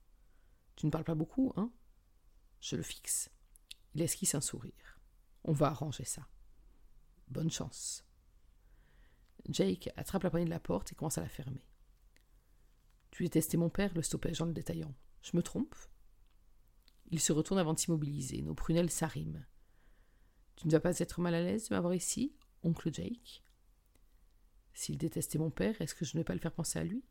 Tu 0.75 0.85
ne 0.85 0.91
parles 0.91 1.03
pas 1.03 1.15
beaucoup, 1.15 1.53
hein? 1.55 1.71
Je 2.59 2.75
le 2.75 2.83
fixe. 2.83 3.29
Il 3.93 4.01
esquisse 4.01 4.35
un 4.35 4.41
sourire. 4.41 4.99
On 5.43 5.53
va 5.53 5.67
arranger 5.67 6.05
ça. 6.05 6.27
Bonne 7.27 7.51
chance. 7.51 8.06
Jake 9.49 9.89
attrape 9.95 10.23
la 10.23 10.29
poignée 10.29 10.45
de 10.45 10.51
la 10.51 10.59
porte 10.59 10.91
et 10.91 10.95
commence 10.95 11.17
à 11.17 11.21
la 11.21 11.29
fermer. 11.29 11.65
Tu 13.11 13.23
détestais 13.23 13.57
mon 13.57 13.69
père, 13.69 13.93
le 13.93 14.01
stoppage 14.01 14.41
en 14.41 14.45
le 14.45 14.53
détaillant. 14.53 14.93
Je 15.21 15.35
me 15.35 15.41
trompe? 15.41 15.75
Il 17.09 17.19
se 17.19 17.31
retourne 17.31 17.59
avant 17.59 17.73
de 17.73 17.79
s'immobiliser. 17.79 18.41
Nos 18.41 18.53
prunelles 18.55 18.89
s'arriment. 18.89 19.45
Tu 20.55 20.67
ne 20.67 20.71
vas 20.71 20.79
pas 20.79 20.99
être 20.99 21.21
mal 21.21 21.35
à 21.35 21.41
l'aise 21.41 21.69
de 21.69 21.75
m'avoir 21.75 21.93
ici, 21.93 22.35
oncle 22.63 22.93
Jake? 22.93 23.43
S'il 24.73 24.97
détestait 24.97 25.39
mon 25.39 25.49
père, 25.49 25.79
est-ce 25.81 25.95
que 25.95 26.05
je 26.05 26.15
ne 26.15 26.19
vais 26.19 26.25
pas 26.25 26.33
le 26.33 26.39
faire 26.39 26.51
penser 26.51 26.79
à 26.79 26.83
lui? 26.83 27.03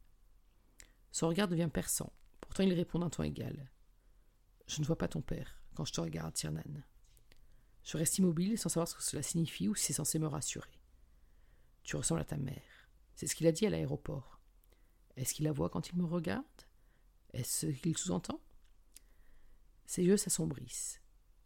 Son 1.12 1.28
regard 1.28 1.48
devient 1.48 1.70
perçant. 1.72 2.12
Pourtant, 2.40 2.62
il 2.62 2.72
répond 2.72 2.98
d'un 2.98 3.10
ton 3.10 3.22
égal. 3.22 3.70
Je 4.66 4.80
ne 4.80 4.86
vois 4.86 4.98
pas 4.98 5.08
ton 5.08 5.22
père 5.22 5.60
quand 5.74 5.84
je 5.84 5.92
te 5.92 6.00
regarde, 6.00 6.34
Tiernan. 6.34 6.82
Je 7.84 7.96
reste 7.96 8.18
immobile 8.18 8.58
sans 8.58 8.68
savoir 8.68 8.88
ce 8.88 8.94
que 8.94 9.02
cela 9.02 9.22
signifie 9.22 9.68
ou 9.68 9.74
si 9.74 9.86
c'est 9.86 9.92
censé 9.92 10.18
me 10.18 10.26
rassurer. 10.26 10.75
Tu 11.86 11.94
ressembles 11.94 12.20
à 12.20 12.24
ta 12.24 12.36
mère. 12.36 12.90
C'est 13.14 13.28
ce 13.28 13.36
qu'il 13.36 13.46
a 13.46 13.52
dit 13.52 13.64
à 13.64 13.70
l'aéroport. 13.70 14.40
Est-ce 15.16 15.32
qu'il 15.32 15.44
la 15.44 15.52
voit 15.52 15.70
quand 15.70 15.88
il 15.88 15.96
me 15.96 16.04
regarde? 16.04 16.44
Est-ce 17.32 17.66
qu'il 17.66 17.96
sous-entend? 17.96 18.42
Ses 19.86 20.02
yeux 20.02 20.16
s'assombrissent. 20.16 21.00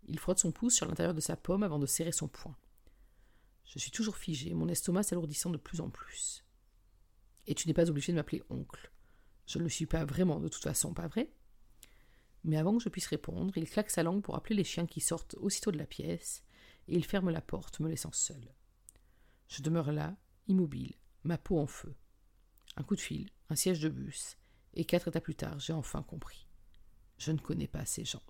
Il 0.08 0.18
frotte 0.18 0.38
son 0.38 0.50
pouce 0.50 0.74
sur 0.74 0.86
l'intérieur 0.86 1.12
de 1.12 1.20
sa 1.20 1.36
pomme 1.36 1.62
avant 1.62 1.78
de 1.78 1.84
serrer 1.84 2.10
son 2.10 2.26
poing. 2.26 2.56
Je 3.66 3.78
suis 3.78 3.90
toujours 3.90 4.16
figé, 4.16 4.54
mon 4.54 4.68
estomac 4.68 5.02
s'alourdissant 5.02 5.50
de 5.50 5.58
plus 5.58 5.82
en 5.82 5.90
plus. 5.90 6.42
Et 7.46 7.54
tu 7.54 7.68
n'es 7.68 7.74
pas 7.74 7.90
obligé 7.90 8.10
de 8.10 8.16
m'appeler 8.16 8.42
oncle. 8.48 8.90
Je 9.46 9.58
ne 9.58 9.64
le 9.64 9.68
suis 9.68 9.86
pas 9.86 10.06
vraiment, 10.06 10.40
de 10.40 10.48
toute 10.48 10.62
façon, 10.62 10.94
pas 10.94 11.06
vrai? 11.06 11.30
Mais 12.44 12.56
avant 12.56 12.78
que 12.78 12.82
je 12.82 12.88
puisse 12.88 13.08
répondre, 13.08 13.58
il 13.58 13.68
claque 13.68 13.90
sa 13.90 14.02
langue 14.02 14.22
pour 14.22 14.36
appeler 14.36 14.56
les 14.56 14.64
chiens 14.64 14.86
qui 14.86 15.02
sortent 15.02 15.34
aussitôt 15.34 15.70
de 15.70 15.78
la 15.78 15.86
pièce, 15.86 16.42
et 16.88 16.96
il 16.96 17.04
ferme 17.04 17.28
la 17.28 17.42
porte, 17.42 17.78
me 17.80 17.90
laissant 17.90 18.12
seul. 18.12 18.54
Je 19.48 19.60
demeure 19.60 19.92
là, 19.92 20.16
immobile, 20.50 20.96
ma 21.24 21.38
peau 21.38 21.58
en 21.58 21.66
feu. 21.66 21.94
Un 22.76 22.82
coup 22.82 22.96
de 22.96 23.00
fil, 23.00 23.30
un 23.48 23.56
siège 23.56 23.80
de 23.80 23.88
bus, 23.88 24.36
et 24.74 24.84
quatre 24.84 25.08
états 25.08 25.20
plus 25.20 25.34
tard, 25.34 25.58
j'ai 25.58 25.72
enfin 25.72 26.02
compris. 26.02 26.46
Je 27.18 27.32
ne 27.32 27.38
connais 27.38 27.68
pas 27.68 27.86
ces 27.86 28.04
gens. 28.04 28.22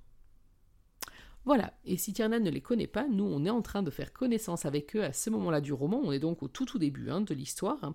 Voilà, 1.46 1.72
et 1.86 1.96
si 1.96 2.12
Tiernan 2.12 2.40
ne 2.40 2.50
les 2.50 2.60
connaît 2.60 2.86
pas, 2.86 3.08
nous 3.08 3.24
on 3.24 3.46
est 3.46 3.50
en 3.50 3.62
train 3.62 3.82
de 3.82 3.90
faire 3.90 4.12
connaissance 4.12 4.66
avec 4.66 4.94
eux 4.94 5.02
à 5.02 5.14
ce 5.14 5.30
moment-là 5.30 5.62
du 5.62 5.72
roman, 5.72 5.98
on 6.04 6.12
est 6.12 6.18
donc 6.18 6.42
au 6.42 6.48
tout 6.48 6.66
tout 6.66 6.78
début 6.78 7.08
hein, 7.08 7.22
de 7.22 7.32
l'histoire. 7.32 7.94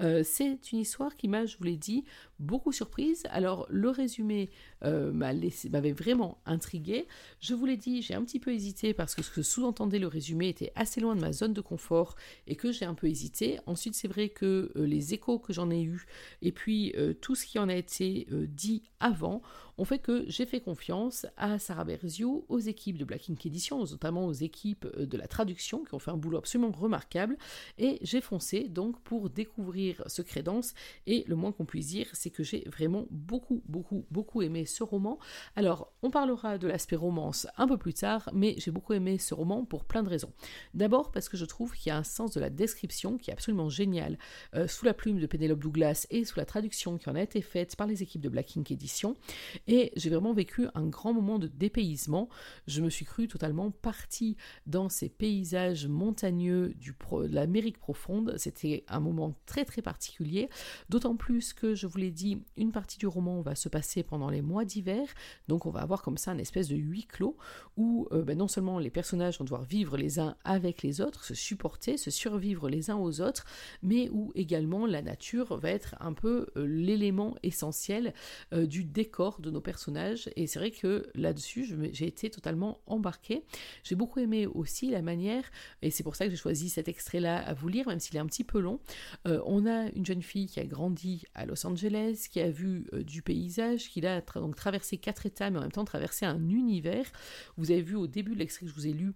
Euh, 0.00 0.22
c'est 0.24 0.70
une 0.70 0.78
histoire 0.78 1.16
qui 1.16 1.26
m'a, 1.26 1.44
je 1.44 1.56
vous 1.58 1.64
l'ai 1.64 1.76
dit, 1.76 2.04
beaucoup 2.38 2.70
surprise. 2.70 3.24
Alors 3.30 3.66
le 3.68 3.90
résumé 3.90 4.48
euh, 4.84 5.12
m'avait 5.12 5.92
vraiment 5.92 6.38
intrigué. 6.46 7.08
Je 7.40 7.54
vous 7.54 7.66
l'ai 7.66 7.76
dit, 7.76 8.00
j'ai 8.00 8.14
un 8.14 8.22
petit 8.22 8.38
peu 8.38 8.52
hésité 8.52 8.94
parce 8.94 9.16
que 9.16 9.22
ce 9.22 9.30
que 9.30 9.42
sous-entendait 9.42 9.98
le 9.98 10.06
résumé 10.06 10.48
était 10.48 10.72
assez 10.76 11.00
loin 11.00 11.16
de 11.16 11.20
ma 11.20 11.32
zone 11.32 11.52
de 11.52 11.60
confort 11.60 12.14
et 12.46 12.54
que 12.54 12.70
j'ai 12.70 12.84
un 12.84 12.94
peu 12.94 13.08
hésité. 13.08 13.58
Ensuite 13.66 13.96
c'est 13.96 14.08
vrai 14.08 14.28
que 14.28 14.70
euh, 14.76 14.86
les 14.86 15.14
échos 15.14 15.40
que 15.40 15.52
j'en 15.52 15.68
ai 15.70 15.82
eus 15.82 16.06
et 16.42 16.52
puis 16.52 16.94
tout 17.20 17.34
ce 17.34 17.44
qui 17.44 17.58
en 17.58 17.68
a 17.68 17.74
été 17.74 18.28
dit 18.30 18.82
avant 19.00 19.42
ont 19.78 19.84
fait 19.84 19.98
que 19.98 20.24
j'ai 20.28 20.46
fait 20.46 20.60
confiance 20.60 21.26
à 21.36 21.58
Sarah 21.58 21.84
Berziou, 21.84 22.44
aux 22.48 22.58
équipes 22.58 22.98
de 22.98 23.04
Black 23.04 23.28
Ink 23.30 23.44
Edition, 23.46 23.78
notamment 23.84 24.26
aux 24.26 24.32
équipes 24.32 24.86
euh, 24.96 25.06
de 25.06 25.16
la 25.16 25.26
traduction 25.26 25.84
qui 25.84 25.94
ont 25.94 25.98
fait 25.98 26.10
un 26.10 26.16
boulot 26.16 26.38
absolument 26.38 26.70
remarquable. 26.70 27.36
Et 27.78 27.98
j'ai 28.02 28.20
foncé 28.20 28.68
donc 28.68 29.00
pour 29.02 29.30
découvrir 29.30 30.02
ce 30.06 30.22
crédence. 30.22 30.74
Et 31.06 31.24
le 31.26 31.36
moins 31.36 31.52
qu'on 31.52 31.64
puisse 31.64 31.88
dire, 31.88 32.08
c'est 32.12 32.30
que 32.30 32.42
j'ai 32.42 32.64
vraiment 32.66 33.06
beaucoup, 33.10 33.62
beaucoup, 33.66 34.04
beaucoup 34.10 34.42
aimé 34.42 34.66
ce 34.66 34.82
roman. 34.82 35.18
Alors, 35.56 35.92
on 36.02 36.10
parlera 36.10 36.58
de 36.58 36.66
l'aspect 36.66 36.96
romance 36.96 37.46
un 37.56 37.66
peu 37.66 37.76
plus 37.76 37.94
tard, 37.94 38.28
mais 38.32 38.54
j'ai 38.58 38.70
beaucoup 38.70 38.92
aimé 38.92 39.18
ce 39.18 39.34
roman 39.34 39.64
pour 39.64 39.84
plein 39.84 40.02
de 40.02 40.08
raisons. 40.08 40.32
D'abord 40.74 41.10
parce 41.10 41.28
que 41.28 41.36
je 41.36 41.44
trouve 41.44 41.74
qu'il 41.74 41.88
y 41.88 41.92
a 41.92 41.96
un 41.96 42.04
sens 42.04 42.32
de 42.32 42.40
la 42.40 42.50
description 42.50 43.18
qui 43.18 43.30
est 43.30 43.32
absolument 43.32 43.68
génial 43.68 44.18
euh, 44.54 44.66
sous 44.66 44.84
la 44.84 44.94
plume 44.94 45.20
de 45.20 45.26
Penelope 45.26 45.60
Douglas 45.60 46.06
et 46.10 46.24
sous 46.24 46.38
la 46.38 46.44
traduction 46.44 46.98
qui 46.98 47.08
en 47.08 47.14
a 47.14 47.22
été 47.22 47.40
faite 47.42 47.76
par 47.76 47.86
les 47.86 48.02
équipes 48.02 48.20
de 48.20 48.28
Black 48.28 48.56
Ink 48.56 48.70
Edition. 48.70 49.16
Et 49.66 49.92
j'ai 49.96 50.10
vraiment 50.10 50.32
vécu 50.32 50.66
un 50.74 50.86
grand 50.86 51.12
moment 51.12 51.38
de 51.38 51.46
dépaysement. 51.46 52.28
Je 52.66 52.82
me 52.82 52.90
suis 52.90 53.04
cru 53.04 53.28
totalement 53.28 53.70
partie 53.70 54.36
dans 54.66 54.88
ces 54.88 55.08
paysages 55.08 55.86
montagneux 55.86 56.74
de 56.74 57.34
l'Amérique 57.34 57.78
profonde. 57.78 58.34
C'était 58.36 58.84
un 58.88 59.00
moment 59.00 59.34
très 59.46 59.64
très 59.64 59.82
particulier, 59.82 60.48
d'autant 60.88 61.16
plus 61.16 61.52
que 61.52 61.74
je 61.74 61.86
vous 61.86 61.98
l'ai 61.98 62.10
dit, 62.10 62.42
une 62.56 62.72
partie 62.72 62.98
du 62.98 63.06
roman 63.06 63.40
va 63.40 63.54
se 63.54 63.68
passer 63.68 64.02
pendant 64.02 64.30
les 64.30 64.42
mois 64.42 64.64
d'hiver, 64.64 65.06
donc 65.48 65.66
on 65.66 65.70
va 65.70 65.80
avoir 65.80 66.02
comme 66.02 66.16
ça 66.16 66.30
un 66.30 66.38
espèce 66.38 66.68
de 66.68 66.76
huis 66.76 67.06
clos 67.06 67.36
où 67.76 68.08
euh, 68.12 68.22
ben, 68.22 68.38
non 68.38 68.48
seulement 68.48 68.78
les 68.78 68.90
personnages 68.90 69.38
vont 69.38 69.44
devoir 69.44 69.64
vivre 69.64 69.96
les 69.96 70.18
uns 70.18 70.36
avec 70.44 70.82
les 70.82 71.00
autres, 71.00 71.24
se 71.24 71.34
supporter, 71.34 71.96
se 71.96 72.10
survivre 72.10 72.68
les 72.68 72.90
uns 72.90 72.96
aux 72.96 73.20
autres, 73.20 73.44
mais 73.82 74.08
où 74.10 74.32
également 74.34 74.86
la 74.86 75.02
nature 75.02 75.56
va 75.56 75.70
être 75.70 75.94
un 76.00 76.12
peu 76.12 76.46
euh, 76.56 76.66
l'élément 76.66 77.36
essentiel 77.42 78.14
euh, 78.52 78.66
du 78.66 78.84
décor 78.84 79.40
de 79.40 79.50
nos 79.54 79.60
personnages. 79.60 80.28
Et 80.36 80.46
c'est 80.46 80.58
vrai 80.58 80.70
que 80.70 81.06
là-dessus, 81.14 81.74
j'ai 81.92 82.06
été 82.06 82.28
totalement 82.28 82.80
embarquée. 82.86 83.44
J'ai 83.82 83.94
beaucoup 83.94 84.20
aimé 84.20 84.46
aussi 84.46 84.90
la 84.90 85.00
manière, 85.00 85.44
et 85.82 85.90
c'est 85.90 86.02
pour 86.02 86.16
ça 86.16 86.26
que 86.26 86.30
j'ai 86.30 86.36
choisi 86.36 86.68
cet 86.68 86.88
extrait-là 86.88 87.38
à 87.38 87.54
vous 87.54 87.68
lire, 87.68 87.88
même 87.88 88.00
s'il 88.00 88.16
est 88.16 88.20
un 88.20 88.26
petit 88.26 88.44
peu 88.44 88.60
long. 88.60 88.80
on 89.24 89.66
a 89.66 89.88
une 89.90 90.04
jeune 90.04 90.22
fille 90.22 90.46
qui 90.46 90.60
a 90.60 90.64
grandi 90.64 91.24
à 91.34 91.46
Los 91.46 91.66
Angeles, 91.66 92.26
qui 92.30 92.40
a 92.40 92.50
vu 92.50 92.86
du 92.92 93.22
paysage, 93.22 93.88
qui 93.88 94.04
a 94.06 94.20
donc 94.20 94.56
traversé 94.56 94.98
quatre 94.98 95.26
états, 95.26 95.50
mais 95.50 95.58
en 95.58 95.62
même 95.62 95.72
temps 95.72 95.84
traversé 95.84 96.26
un 96.26 96.48
univers. 96.48 97.10
Vous 97.56 97.70
avez 97.70 97.82
vu 97.82 97.94
au 97.94 98.06
début 98.06 98.34
de 98.34 98.40
l'extrait 98.40 98.66
que 98.66 98.70
je 98.70 98.74
vous 98.74 98.86
ai 98.86 98.92
lu 98.92 99.12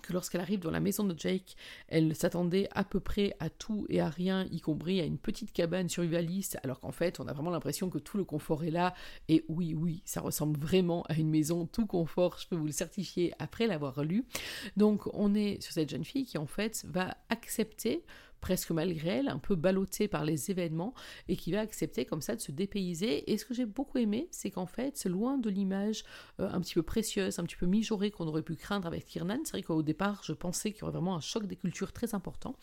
que 0.00 0.12
lorsqu'elle 0.12 0.40
arrive 0.40 0.60
dans 0.60 0.70
la 0.70 0.80
maison 0.80 1.04
de 1.04 1.18
Jake, 1.18 1.56
elle 1.88 2.14
s'attendait 2.16 2.68
à 2.72 2.84
peu 2.84 3.00
près 3.00 3.34
à 3.40 3.50
tout 3.50 3.86
et 3.88 4.00
à 4.00 4.08
rien, 4.08 4.46
y 4.50 4.60
compris 4.60 5.00
à 5.00 5.04
une 5.04 5.18
petite 5.18 5.52
cabane 5.52 5.88
survivaliste, 5.88 6.58
alors 6.64 6.80
qu'en 6.80 6.92
fait, 6.92 7.20
on 7.20 7.28
a 7.28 7.32
vraiment 7.32 7.50
l'impression 7.50 7.90
que 7.90 7.98
tout 7.98 8.16
le 8.16 8.24
confort 8.24 8.64
est 8.64 8.70
là. 8.70 8.94
Et 9.28 9.44
oui, 9.48 9.74
oui, 9.74 10.02
ça 10.04 10.20
ressemble 10.20 10.58
vraiment 10.58 11.02
à 11.08 11.14
une 11.14 11.30
maison 11.30 11.66
tout 11.66 11.86
confort, 11.86 12.38
je 12.38 12.48
peux 12.48 12.56
vous 12.56 12.66
le 12.66 12.72
certifier 12.72 13.32
après 13.38 13.66
l'avoir 13.66 14.02
lu. 14.02 14.24
Donc, 14.76 15.06
on 15.14 15.34
est 15.34 15.60
sur 15.62 15.72
cette 15.72 15.90
jeune 15.90 16.04
fille 16.04 16.24
qui, 16.24 16.38
en 16.38 16.46
fait, 16.46 16.84
va 16.88 17.16
accepter 17.28 18.04
presque 18.42 18.72
malgré 18.72 19.08
elle, 19.08 19.28
un 19.28 19.38
peu 19.38 19.54
ballottée 19.54 20.08
par 20.08 20.26
les 20.26 20.50
événements, 20.50 20.92
et 21.28 21.36
qui 21.36 21.52
va 21.52 21.60
accepter 21.60 22.04
comme 22.04 22.20
ça 22.20 22.36
de 22.36 22.40
se 22.40 22.52
dépayser. 22.52 23.30
Et 23.32 23.38
ce 23.38 23.46
que 23.46 23.54
j'ai 23.54 23.64
beaucoup 23.64 23.96
aimé, 23.96 24.28
c'est 24.30 24.50
qu'en 24.50 24.66
fait, 24.66 25.02
loin 25.06 25.38
de 25.38 25.48
l'image 25.48 26.04
euh, 26.40 26.50
un 26.50 26.60
petit 26.60 26.74
peu 26.74 26.82
précieuse, 26.82 27.38
un 27.38 27.44
petit 27.44 27.56
peu 27.56 27.66
mijaurée 27.66 28.10
qu'on 28.10 28.26
aurait 28.26 28.42
pu 28.42 28.56
craindre 28.56 28.86
avec 28.86 29.06
Tiernan. 29.06 29.38
C'est 29.44 29.52
vrai 29.52 29.62
qu'au 29.62 29.82
départ, 29.82 30.22
je 30.24 30.32
pensais 30.32 30.72
qu'il 30.72 30.80
y 30.80 30.82
aurait 30.82 30.92
vraiment 30.92 31.14
un 31.14 31.20
choc 31.20 31.46
des 31.46 31.56
cultures 31.56 31.92
très 31.92 32.14
important. 32.14 32.56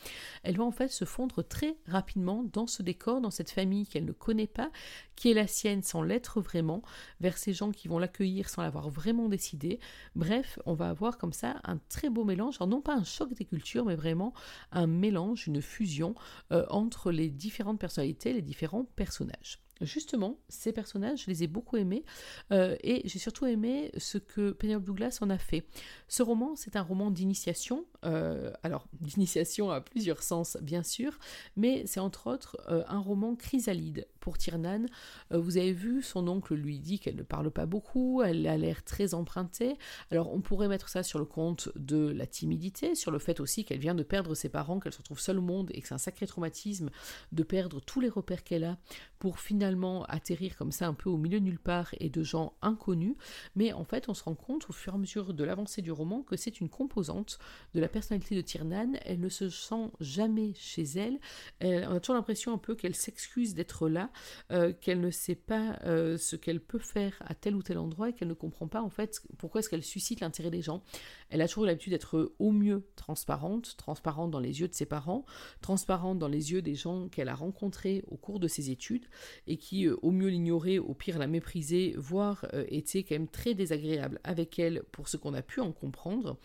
Elle 0.43 0.57
va 0.57 0.65
en 0.65 0.71
fait 0.71 0.89
se 0.89 1.05
fondre 1.05 1.43
très 1.43 1.77
rapidement 1.87 2.43
dans 2.43 2.67
ce 2.67 2.83
décor, 2.83 3.21
dans 3.21 3.31
cette 3.31 3.49
famille 3.49 3.87
qu'elle 3.87 4.05
ne 4.05 4.11
connaît 4.11 4.47
pas, 4.47 4.71
qui 5.15 5.31
est 5.31 5.33
la 5.33 5.47
sienne 5.47 5.81
sans 5.81 6.01
l'être 6.01 6.41
vraiment, 6.41 6.81
vers 7.21 7.37
ces 7.37 7.53
gens 7.53 7.71
qui 7.71 7.87
vont 7.87 7.99
l'accueillir 7.99 8.49
sans 8.49 8.61
l'avoir 8.61 8.89
vraiment 8.89 9.29
décidé. 9.29 9.79
Bref, 10.15 10.59
on 10.65 10.73
va 10.73 10.89
avoir 10.89 11.17
comme 11.17 11.33
ça 11.33 11.59
un 11.63 11.77
très 11.89 12.09
beau 12.09 12.25
mélange, 12.25 12.57
alors 12.59 12.67
non 12.67 12.81
pas 12.81 12.95
un 12.95 13.03
choc 13.03 13.33
des 13.33 13.45
cultures, 13.45 13.85
mais 13.85 13.95
vraiment 13.95 14.33
un 14.71 14.87
mélange, 14.87 15.47
une 15.47 15.61
fusion 15.69 16.15
euh, 16.51 16.65
entre 16.69 17.11
les 17.11 17.29
différentes 17.29 17.79
personnalités, 17.79 18.33
les 18.33 18.41
différents 18.41 18.85
personnages. 18.95 19.59
Justement, 19.81 20.37
ces 20.49 20.73
personnages, 20.73 21.23
je 21.23 21.27
les 21.29 21.43
ai 21.43 21.47
beaucoup 21.47 21.77
aimés 21.77 22.03
euh, 22.51 22.75
et 22.83 23.01
j'ai 23.07 23.19
surtout 23.19 23.45
aimé 23.45 23.91
ce 23.97 24.17
que 24.17 24.51
Penelope 24.51 24.83
Douglas 24.83 25.19
en 25.21 25.29
a 25.29 25.37
fait. 25.37 25.65
Ce 26.09 26.21
roman, 26.21 26.57
c'est 26.57 26.75
un 26.75 26.81
roman 26.81 27.11
d'initiation, 27.11 27.85
euh, 28.03 28.51
alors 28.63 28.89
d'initiation 28.99 29.71
à 29.71 29.79
plusieurs 29.79 30.21
sens 30.21 30.57
bien 30.61 30.83
sûr, 30.83 31.17
mais 31.55 31.85
c'est 31.85 32.01
entre 32.01 32.27
autres 32.27 32.57
un 32.67 32.99
roman 32.99 33.35
chrysalide 33.35 34.05
pour 34.19 34.37
Tiernan. 34.37 34.85
vous 35.31 35.57
avez 35.57 35.73
vu, 35.73 36.01
son 36.01 36.27
oncle 36.27 36.53
lui 36.53 36.79
dit 36.79 36.99
qu'elle 36.99 37.15
ne 37.15 37.23
parle 37.23 37.51
pas 37.51 37.65
beaucoup, 37.65 38.21
elle 38.23 38.45
a 38.47 38.57
l'air 38.57 38.83
très 38.83 39.13
empruntée. 39.13 39.77
Alors 40.11 40.33
on 40.33 40.41
pourrait 40.41 40.67
mettre 40.67 40.89
ça 40.89 41.03
sur 41.03 41.19
le 41.19 41.25
compte 41.25 41.69
de 41.75 42.09
la 42.09 42.25
timidité, 42.25 42.95
sur 42.95 43.11
le 43.11 43.19
fait 43.19 43.39
aussi 43.39 43.65
qu'elle 43.65 43.79
vient 43.79 43.95
de 43.95 44.03
perdre 44.03 44.35
ses 44.35 44.49
parents, 44.49 44.79
qu'elle 44.79 44.93
se 44.93 44.99
retrouve 44.99 45.19
seule 45.19 45.39
au 45.39 45.41
monde 45.41 45.69
et 45.73 45.81
que 45.81 45.87
c'est 45.87 45.93
un 45.93 45.99
sacré 45.99 46.27
traumatisme 46.27 46.89
de 47.31 47.43
perdre 47.43 47.79
tous 47.79 47.99
les 47.99 48.09
repères 48.09 48.43
qu'elle 48.43 48.63
a 48.63 48.77
pour 49.19 49.39
finalement 49.39 50.05
atterrir 50.05 50.55
comme 50.55 50.71
ça 50.71 50.87
un 50.87 50.93
peu 50.93 51.09
au 51.09 51.17
milieu 51.17 51.39
de 51.39 51.45
nulle 51.45 51.59
part 51.59 51.93
et 51.99 52.09
de 52.09 52.23
gens 52.23 52.53
inconnus. 52.61 53.15
Mais 53.55 53.73
en 53.73 53.83
fait, 53.83 54.09
on 54.09 54.13
se 54.13 54.23
rend 54.23 54.35
compte 54.35 54.69
au 54.69 54.73
fur 54.73 54.93
et 54.93 54.95
à 54.95 54.99
mesure 54.99 55.33
de 55.33 55.43
l'avancée 55.43 55.81
du 55.81 55.91
roman 55.91 56.21
que 56.21 56.37
c'est 56.37 56.59
une 56.61 56.69
composante 56.69 57.39
de 57.73 57.79
la 57.79 57.87
personnalité 57.87 58.35
de 58.35 58.41
Tiernan. 58.41 58.93
Elle 59.05 59.19
ne 59.19 59.29
se 59.29 59.49
sent 59.49 59.91
jamais 59.99 60.53
chez 60.55 60.83
elle. 60.83 61.19
on 61.61 61.95
a 61.95 61.99
toujours 61.99 62.15
l'impression 62.15 62.53
un 62.53 62.57
peu 62.57 62.75
qu'elle 62.75 62.95
s'excuse 62.95 63.53
d'être 63.53 63.89
là, 63.89 64.08
euh, 64.51 64.73
qu'elle 64.73 64.99
ne 64.99 65.11
sait 65.11 65.35
pas 65.35 65.79
euh, 65.85 66.17
ce 66.17 66.35
qu'elle 66.35 66.59
peut 66.59 66.79
faire 66.79 67.15
à 67.25 67.35
tel 67.35 67.55
ou 67.55 67.63
tel 67.63 67.77
endroit 67.77 68.09
et 68.09 68.13
qu'elle 68.13 68.27
ne 68.27 68.33
comprend 68.33 68.67
pas 68.67 68.81
en 68.81 68.89
fait 68.89 69.21
pourquoi 69.37 69.59
est-ce 69.59 69.69
qu'elle 69.69 69.83
suscite 69.83 70.21
l'intérêt 70.21 70.51
des 70.51 70.61
gens. 70.61 70.83
Elle 71.29 71.41
a 71.41 71.47
toujours 71.47 71.65
l'habitude 71.65 71.93
d'être 71.93 72.33
au 72.39 72.51
mieux 72.51 72.83
transparente, 72.95 73.75
transparente 73.77 74.31
dans 74.31 74.39
les 74.39 74.61
yeux 74.61 74.67
de 74.67 74.73
ses 74.73 74.85
parents, 74.85 75.25
transparente 75.61 76.19
dans 76.19 76.27
les 76.27 76.51
yeux 76.51 76.61
des 76.61 76.75
gens 76.75 77.07
qu'elle 77.09 77.29
a 77.29 77.35
rencontrés 77.35 78.03
au 78.07 78.17
cours 78.17 78.39
de 78.39 78.47
ses 78.47 78.71
études 78.71 79.05
et 79.47 79.57
qui 79.57 79.87
euh, 79.87 79.95
au 80.01 80.11
mieux 80.11 80.29
l'ignoraient, 80.29 80.79
au 80.79 80.93
pire 80.93 81.19
la 81.19 81.27
méprisaient, 81.27 81.93
voire 81.97 82.45
étaient 82.69 83.03
quand 83.03 83.15
même 83.15 83.27
très 83.27 83.53
désagréables 83.53 84.19
avec 84.23 84.59
elle 84.59 84.83
pour 84.91 85.07
ce 85.07 85.17
qu'on 85.17 85.33
a 85.33 85.41
pu 85.41 85.59
en 85.59 85.71
comprendre. 85.71 86.37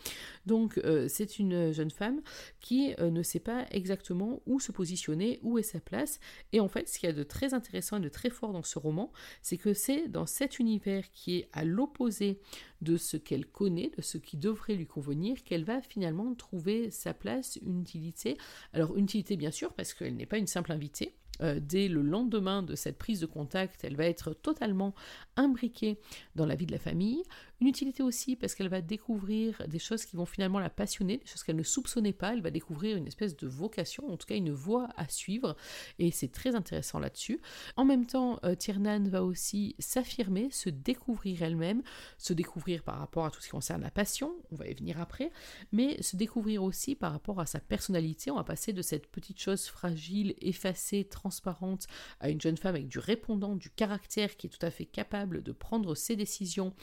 Donc 0.45 0.79
c'est 1.07 1.39
une 1.39 1.71
jeune 1.71 1.91
femme 1.91 2.21
qui 2.59 2.93
ne 2.99 3.23
sait 3.23 3.39
pas 3.39 3.65
exactement 3.71 4.41
où 4.45 4.59
se 4.59 4.71
positionner, 4.71 5.39
où 5.43 5.57
est 5.57 5.63
sa 5.63 5.79
place. 5.79 6.19
Et 6.51 6.59
en 6.59 6.67
fait, 6.67 6.87
ce 6.87 6.99
qu'il 6.99 7.07
y 7.07 7.11
a 7.11 7.15
de 7.15 7.23
très 7.23 7.53
intéressant 7.55 7.97
et 7.97 8.01
de 8.01 8.09
très 8.09 8.29
fort 8.29 8.53
dans 8.53 8.63
ce 8.63 8.77
roman, 8.79 9.11
c'est 9.41 9.57
que 9.57 9.73
c'est 9.73 10.07
dans 10.07 10.25
cet 10.25 10.59
univers 10.59 11.09
qui 11.11 11.37
est 11.37 11.49
à 11.53 11.63
l'opposé 11.63 12.39
de 12.81 12.97
ce 12.97 13.17
qu'elle 13.17 13.45
connaît, 13.45 13.91
de 13.97 14.01
ce 14.01 14.17
qui 14.17 14.37
devrait 14.37 14.75
lui 14.75 14.87
convenir, 14.87 15.43
qu'elle 15.43 15.63
va 15.63 15.81
finalement 15.81 16.33
trouver 16.35 16.91
sa 16.91 17.13
place, 17.13 17.57
une 17.65 17.81
utilité. 17.81 18.37
Alors 18.73 18.95
une 18.95 19.05
utilité 19.05 19.37
bien 19.37 19.51
sûr, 19.51 19.73
parce 19.73 19.93
qu'elle 19.93 20.15
n'est 20.15 20.25
pas 20.25 20.37
une 20.37 20.47
simple 20.47 20.71
invitée, 20.71 21.15
euh, 21.41 21.59
dès 21.61 21.87
le 21.87 22.01
lendemain 22.01 22.63
de 22.63 22.75
cette 22.75 22.97
prise 22.97 23.19
de 23.19 23.25
contact, 23.25 23.83
elle 23.83 23.95
va 23.95 24.05
être 24.05 24.33
totalement 24.33 24.93
imbriquée 25.35 25.99
dans 26.35 26.45
la 26.45 26.55
vie 26.55 26.65
de 26.65 26.71
la 26.71 26.79
famille. 26.79 27.23
Une 27.61 27.67
utilité 27.67 28.03
aussi 28.03 28.35
parce 28.35 28.53
qu'elle 28.53 28.67
va 28.67 28.81
découvrir 28.81 29.61
des 29.67 29.79
choses 29.79 30.05
qui 30.05 30.15
vont 30.15 30.25
finalement 30.25 30.59
la 30.59 30.69
passionner, 30.69 31.17
des 31.17 31.25
choses 31.25 31.43
qu'elle 31.43 31.55
ne 31.55 31.63
soupçonnait 31.63 32.13
pas. 32.13 32.33
Elle 32.33 32.41
va 32.41 32.51
découvrir 32.51 32.97
une 32.97 33.07
espèce 33.07 33.37
de 33.37 33.47
vocation, 33.47 34.07
en 34.11 34.17
tout 34.17 34.27
cas 34.27 34.35
une 34.35 34.51
voie 34.51 34.89
à 34.97 35.07
suivre, 35.07 35.55
et 35.97 36.11
c'est 36.11 36.31
très 36.31 36.55
intéressant 36.55 36.99
là-dessus. 36.99 37.39
En 37.77 37.85
même 37.85 38.05
temps, 38.05 38.39
euh, 38.43 38.55
Tiernan 38.55 39.03
va 39.07 39.23
aussi 39.23 39.75
s'affirmer, 39.79 40.49
se 40.51 40.69
découvrir 40.69 41.43
elle-même, 41.43 41.81
se 42.17 42.33
découvrir 42.33 42.83
par 42.83 42.99
rapport 42.99 43.25
à 43.25 43.31
tout 43.31 43.39
ce 43.39 43.45
qui 43.45 43.51
concerne 43.51 43.81
la 43.81 43.91
passion, 43.91 44.35
on 44.51 44.55
va 44.55 44.67
y 44.67 44.73
venir 44.73 44.99
après, 44.99 45.31
mais 45.71 46.01
se 46.01 46.17
découvrir 46.17 46.63
aussi 46.63 46.95
par 46.95 47.13
rapport 47.13 47.39
à 47.39 47.45
sa 47.45 47.59
personnalité. 47.59 48.31
On 48.31 48.35
va 48.35 48.43
passer 48.43 48.73
de 48.73 48.81
cette 48.81 49.07
petite 49.07 49.39
chose 49.39 49.67
fragile, 49.67 50.35
effacée, 50.41 51.05
transparente, 51.05 51.87
à 52.19 52.29
une 52.29 52.41
jeune 52.41 52.57
femme 52.57 52.75
avec 52.75 52.87
du 52.87 52.99
répondant, 52.99 53.55
du 53.55 53.69
caractère 53.69 54.35
qui 54.35 54.47
est 54.47 54.49
tout 54.49 54.65
à 54.65 54.71
fait 54.71 54.85
capable 54.85 55.41
de 55.41 55.51
prendre 55.51 55.95
ses 55.95 56.15
décisions 56.15 56.73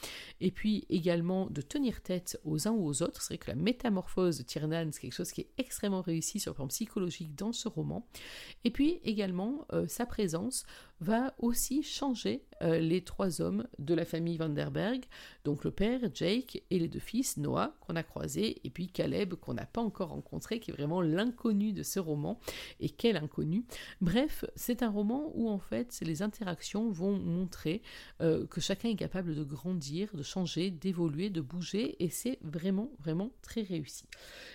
et 0.41 0.51
puis 0.51 0.62
également 0.69 1.49
de 1.51 1.61
tenir 1.63 2.03
tête 2.03 2.41
aux 2.45 2.69
uns 2.69 2.73
ou 2.73 2.87
aux 2.87 3.03
autres. 3.03 3.23
C'est 3.23 3.35
vrai 3.35 3.39
que 3.39 3.51
la 3.51 3.57
métamorphose 3.57 4.39
de 4.39 4.43
Tiernan, 4.43 4.91
c'est 4.93 5.01
quelque 5.01 5.15
chose 5.15 5.33
qui 5.33 5.43
est 5.43 5.51
extrêmement 5.59 6.03
réussi 6.03 6.41
sur 6.41 6.53
le 6.53 6.57
plan 6.57 6.69
psychologique 6.69 7.35
dans 7.35 7.53
ce 7.53 7.69
roman. 7.69 8.07
Et 8.65 8.71
puis 8.71 9.01
également 9.05 9.67
euh, 9.73 9.87
sa 9.89 10.07
présence 10.07 10.65
va 11.03 11.35
aussi 11.39 11.83
changer 11.83 12.45
euh, 12.63 12.79
les 12.79 13.03
trois 13.03 13.41
hommes 13.41 13.67
de 13.79 13.93
la 13.93 14.05
famille 14.05 14.37
Vanderberg, 14.37 15.05
donc 15.45 15.65
le 15.65 15.73
père, 15.73 16.01
Jake, 16.15 16.63
et 16.71 16.79
les 16.79 16.87
deux 16.87 17.01
fils, 17.01 17.37
Noah, 17.37 17.75
qu'on 17.81 17.97
a 17.97 18.05
croisé, 18.05 18.61
et 18.65 18.71
puis 18.71 18.87
Caleb, 18.87 19.35
qu'on 19.35 19.55
n'a 19.55 19.67
pas 19.67 19.81
encore 19.81 20.11
rencontré, 20.11 20.61
qui 20.61 20.71
est 20.71 20.75
vraiment 20.75 21.01
l'inconnu 21.01 21.73
de 21.73 21.83
ce 21.83 21.99
roman. 21.99 22.39
Et 22.79 22.89
quel 22.89 23.17
inconnu 23.17 23.65
Bref, 24.01 24.45
c'est 24.55 24.85
un 24.85 24.91
roman 24.91 25.33
où 25.35 25.49
en 25.49 25.59
fait 25.59 25.99
les 26.03 26.23
interactions 26.23 26.91
vont 26.91 27.19
montrer 27.19 27.83
euh, 28.21 28.47
que 28.47 28.61
chacun 28.61 28.91
est 28.91 28.97
capable 28.97 29.35
de 29.35 29.43
grandir, 29.43 30.11
de 30.15 30.23
changer, 30.23 30.71
d'évoluer, 30.71 31.31
de 31.31 31.41
bouger, 31.41 31.97
et 32.03 32.11
c'est 32.11 32.39
vraiment, 32.43 32.93
vraiment 33.01 33.33
très 33.43 33.63
réussi. 33.63 34.05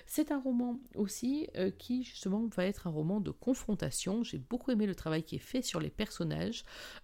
C'est 0.05 0.31
un 0.31 0.39
roman 0.39 0.79
aussi 0.95 1.49
euh, 1.57 1.71
qui 1.71 2.03
justement 2.03 2.47
va 2.55 2.65
être 2.65 2.87
un 2.87 2.91
roman 2.91 3.19
de 3.19 3.31
confrontation. 3.31 4.23
J'ai 4.23 4.37
beaucoup 4.37 4.71
aimé 4.71 4.85
le 4.85 4.95
travail 4.95 5.23
qui 5.23 5.35
est 5.35 5.39
fait 5.39 5.61
sur 5.61 5.81
les 5.81 5.89
personnages. 5.89 6.36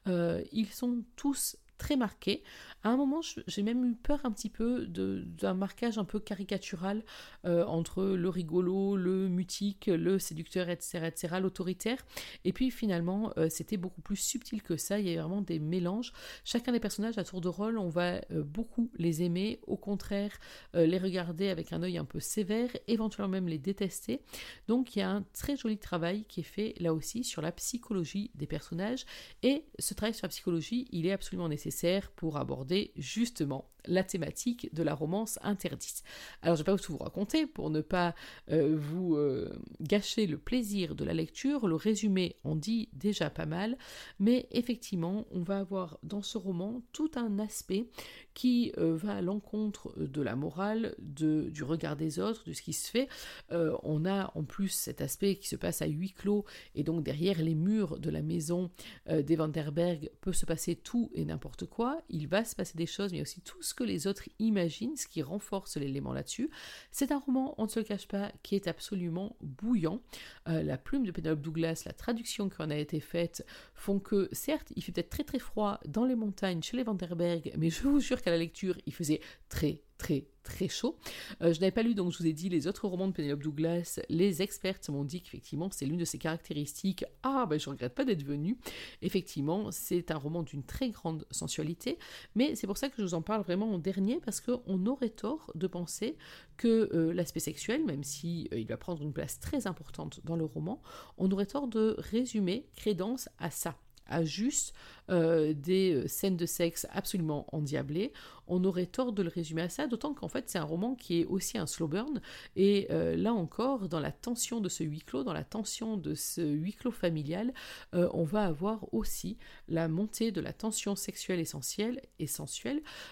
Euh, 0.07 0.43
ils 0.51 0.69
sont 0.69 1.03
tous 1.15 1.57
très 1.83 1.97
marqués. 1.97 2.43
À 2.83 2.89
un 2.89 2.97
moment, 2.97 3.19
j'ai 3.47 3.61
même 3.61 3.83
eu 3.83 3.93
peur 3.93 4.21
un 4.23 4.31
petit 4.31 4.49
peu 4.49 4.87
d'un 4.87 5.53
marquage 5.53 5.97
un 5.97 6.05
peu 6.05 6.19
caricatural 6.19 7.03
euh, 7.45 7.65
entre 7.65 8.03
le 8.03 8.29
rigolo, 8.29 8.95
le 8.95 9.27
mutique, 9.27 9.87
le 9.87 10.17
séducteur, 10.17 10.69
etc., 10.69 11.05
etc., 11.07 11.35
l'autoritaire. 11.41 12.05
Et 12.45 12.53
puis 12.53 12.71
finalement, 12.71 13.33
euh, 13.37 13.47
c'était 13.49 13.75
beaucoup 13.75 14.01
plus 14.01 14.15
subtil 14.15 14.61
que 14.61 14.77
ça. 14.77 14.97
Il 14.99 15.09
y 15.09 15.17
a 15.17 15.21
vraiment 15.21 15.41
des 15.41 15.59
mélanges. 15.59 16.13
Chacun 16.45 16.71
des 16.71 16.79
personnages 16.79 17.17
à 17.17 17.25
tour 17.25 17.41
de 17.41 17.49
rôle, 17.49 17.77
on 17.77 17.89
va 17.89 18.21
euh, 18.31 18.43
beaucoup 18.43 18.89
les 18.97 19.23
aimer, 19.23 19.59
au 19.67 19.77
contraire, 19.77 20.31
les 20.73 20.97
regarder 20.97 21.49
avec 21.49 21.73
un 21.73 21.83
œil 21.83 21.97
un 21.97 22.05
peu 22.05 22.19
sévère, 22.19 22.69
éventuellement 22.87 23.29
même 23.29 23.47
les 23.47 23.57
détester. 23.57 24.21
Donc 24.67 24.95
il 24.95 24.99
y 24.99 25.01
a 25.01 25.09
un 25.09 25.23
très 25.33 25.57
joli 25.57 25.77
travail 25.77 26.23
qui 26.25 26.39
est 26.39 26.43
fait 26.43 26.75
là 26.79 26.93
aussi 26.93 27.23
sur 27.23 27.41
la 27.41 27.51
psychologie 27.51 28.31
des 28.35 28.47
personnages. 28.47 29.05
Et 29.41 29.65
ce 29.79 29.93
travail 29.93 30.13
sur 30.13 30.25
la 30.25 30.29
psychologie, 30.29 30.87
il 30.91 31.05
est 31.05 31.11
absolument 31.11 31.49
nécessaire 31.49 31.72
pour 32.15 32.37
aborder 32.37 32.91
justement 32.95 33.69
la 33.85 34.03
thématique 34.03 34.73
de 34.73 34.83
la 34.83 34.93
romance 34.93 35.39
interdite. 35.41 36.03
Alors 36.41 36.55
je 36.55 36.61
ne 36.61 36.65
vais 36.65 36.71
pas 36.71 36.77
tout 36.77 36.93
vous 36.93 36.97
raconter 36.97 37.45
pour 37.45 37.69
ne 37.69 37.81
pas 37.81 38.15
euh, 38.51 38.75
vous 38.77 39.15
euh, 39.15 39.53
gâcher 39.81 40.27
le 40.27 40.37
plaisir 40.37 40.95
de 40.95 41.03
la 41.03 41.13
lecture, 41.13 41.67
le 41.67 41.75
résumé 41.75 42.35
en 42.43 42.55
dit 42.55 42.89
déjà 42.93 43.29
pas 43.29 43.45
mal, 43.45 43.77
mais 44.19 44.47
effectivement 44.51 45.25
on 45.31 45.41
va 45.41 45.59
avoir 45.59 45.99
dans 46.03 46.21
ce 46.21 46.37
roman 46.37 46.81
tout 46.91 47.11
un 47.15 47.39
aspect 47.39 47.87
qui 48.33 48.73
euh, 48.77 48.95
va 48.95 49.15
à 49.15 49.21
l'encontre 49.21 49.93
de 49.97 50.21
la 50.21 50.35
morale, 50.35 50.95
du 50.99 51.63
regard 51.63 51.95
des 51.95 52.19
autres, 52.19 52.43
de 52.45 52.53
ce 52.53 52.61
qui 52.61 52.73
se 52.73 52.89
fait. 52.89 53.07
on 53.51 54.05
a 54.05 54.31
en 54.35 54.43
plus 54.43 54.69
cet 54.69 55.01
aspect 55.01 55.35
qui 55.35 55.47
se 55.47 55.55
passe 55.55 55.81
à 55.81 55.87
huis 55.87 56.11
clos 56.11 56.45
et 56.75 56.83
donc 56.83 57.03
derrière 57.03 57.41
les 57.41 57.55
murs 57.55 57.99
de 57.99 58.09
la 58.09 58.21
maison 58.21 58.71
des 59.07 59.35
Vanderberg 59.35 60.09
peut 60.21 60.33
se 60.33 60.45
passer 60.45 60.75
tout 60.75 61.11
et 61.13 61.25
n'importe 61.25 61.65
quoi. 61.65 62.01
Il 62.09 62.27
va 62.27 62.43
se 62.43 62.55
passer 62.55 62.77
des 62.77 62.85
choses, 62.85 63.11
mais 63.11 63.21
aussi 63.21 63.41
tout 63.41 63.61
ce 63.61 63.72
que 63.73 63.83
les 63.83 64.07
autres 64.07 64.29
imaginent, 64.39 64.95
ce 64.95 65.07
qui 65.07 65.21
renforce 65.21 65.77
l'élément 65.77 66.13
là-dessus. 66.13 66.49
C'est 66.91 67.11
un 67.11 67.19
roman, 67.19 67.55
on 67.57 67.63
ne 67.63 67.69
se 67.69 67.79
le 67.79 67.85
cache 67.85 68.07
pas, 68.07 68.31
qui 68.43 68.55
est 68.55 68.67
absolument 68.67 69.35
bouillant. 69.41 70.01
Euh, 70.47 70.63
la 70.63 70.77
plume 70.77 71.05
de 71.05 71.11
Penelope 71.11 71.41
Douglas, 71.41 71.83
la 71.85 71.93
traduction 71.93 72.49
qui 72.49 72.61
en 72.61 72.69
a 72.69 72.75
été 72.75 72.99
faite, 72.99 73.45
font 73.75 73.99
que, 73.99 74.29
certes, 74.31 74.71
il 74.75 74.83
fait 74.83 74.91
peut-être 74.91 75.09
très 75.09 75.23
très 75.23 75.39
froid 75.39 75.79
dans 75.87 76.05
les 76.05 76.15
montagnes 76.15 76.61
chez 76.61 76.77
les 76.77 76.83
Vanderberg, 76.83 77.53
mais 77.57 77.69
je 77.69 77.83
vous 77.83 77.99
jure 77.99 78.21
qu'à 78.21 78.31
la 78.31 78.37
lecture, 78.37 78.77
il 78.85 78.93
faisait 78.93 79.21
très 79.49 79.81
très 80.03 80.25
très 80.43 80.67
chaud. 80.67 80.97
Euh, 81.41 81.53
je 81.53 81.61
n'avais 81.61 81.71
pas 81.71 81.83
lu, 81.83 81.95
donc 81.95 82.11
je 82.11 82.17
vous 82.17 82.27
ai 82.27 82.33
dit, 82.33 82.49
les 82.49 82.67
autres 82.67 82.85
romans 82.89 83.07
de 83.07 83.13
Penelope 83.13 83.41
Douglas. 83.41 84.01
Les 84.09 84.41
experts 84.41 84.81
m'ont 84.89 85.05
dit 85.05 85.21
qu'effectivement, 85.21 85.69
c'est 85.71 85.85
l'une 85.85 85.97
de 85.97 86.03
ses 86.03 86.17
caractéristiques. 86.17 87.05
Ah, 87.23 87.45
ben 87.49 87.57
je 87.57 87.69
regrette 87.69 87.95
pas 87.95 88.03
d'être 88.03 88.23
venu. 88.23 88.57
Effectivement, 89.01 89.71
c'est 89.71 90.11
un 90.11 90.17
roman 90.17 90.43
d'une 90.43 90.63
très 90.63 90.89
grande 90.89 91.25
sensualité, 91.31 91.97
mais 92.35 92.55
c'est 92.55 92.67
pour 92.67 92.77
ça 92.77 92.89
que 92.89 92.95
je 92.97 93.03
vous 93.03 93.13
en 93.13 93.21
parle 93.21 93.43
vraiment 93.43 93.71
en 93.73 93.79
dernier, 93.79 94.19
parce 94.19 94.41
qu'on 94.41 94.85
aurait 94.85 95.09
tort 95.09 95.49
de 95.55 95.67
penser 95.67 96.17
que 96.57 96.89
euh, 96.93 97.13
l'aspect 97.13 97.39
sexuel, 97.39 97.85
même 97.85 98.03
si 98.03 98.49
euh, 98.51 98.59
il 98.59 98.67
va 98.67 98.75
prendre 98.75 99.01
une 99.01 99.13
place 99.13 99.39
très 99.39 99.65
importante 99.65 100.19
dans 100.25 100.35
le 100.35 100.43
roman, 100.43 100.81
on 101.17 101.31
aurait 101.31 101.45
tort 101.45 101.69
de 101.69 101.95
résumer 101.99 102.67
crédence 102.75 103.29
à 103.39 103.49
ça 103.49 103.77
à 104.07 104.23
juste 104.23 104.73
euh, 105.09 105.53
des 105.53 105.93
euh, 105.95 106.07
scènes 106.07 106.37
de 106.37 106.45
sexe 106.45 106.87
absolument 106.91 107.45
endiablées, 107.51 108.13
on 108.47 108.63
aurait 108.63 108.85
tort 108.85 109.11
de 109.11 109.21
le 109.21 109.29
résumer 109.29 109.63
à 109.63 109.69
ça, 109.69 109.85
d'autant 109.85 110.13
qu'en 110.13 110.29
fait 110.29 110.49
c'est 110.49 110.59
un 110.59 110.63
roman 110.63 110.95
qui 110.95 111.19
est 111.19 111.25
aussi 111.25 111.57
un 111.57 111.67
slow 111.67 111.87
burn, 111.87 112.21
et 112.55 112.87
euh, 112.89 113.17
là 113.17 113.33
encore, 113.33 113.89
dans 113.89 113.99
la 113.99 114.13
tension 114.13 114.61
de 114.61 114.69
ce 114.69 114.83
huis 114.83 115.01
clos, 115.01 115.25
dans 115.25 115.33
la 115.33 115.43
tension 115.43 115.97
de 115.97 116.15
ce 116.15 116.41
huis 116.41 116.73
clos 116.73 116.91
familial, 116.91 117.53
on 117.91 118.23
va 118.23 118.45
avoir 118.45 118.93
aussi 118.93 119.37
la 119.67 119.87
montée 119.87 120.31
de 120.31 120.41
la 120.41 120.53
tension 120.53 120.95
sexuelle 120.95 121.39
essentielle 121.39 122.01
et 122.19 122.27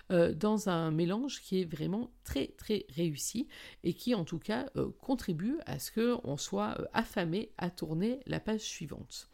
dans 0.09 0.69
un 0.69 0.91
mélange 0.91 1.41
qui 1.41 1.61
est 1.61 1.65
vraiment 1.65 2.11
très 2.23 2.47
très 2.47 2.85
réussi 2.95 3.47
et 3.83 3.93
qui 3.93 4.15
en 4.15 4.23
tout 4.23 4.39
cas 4.39 4.67
contribue 5.01 5.57
à 5.65 5.79
ce 5.79 5.91
qu'on 5.91 6.37
soit 6.37 6.77
affamé 6.93 7.51
à 7.57 7.69
tourner 7.69 8.19
la 8.25 8.39
page 8.39 8.61
suivante. 8.61 9.29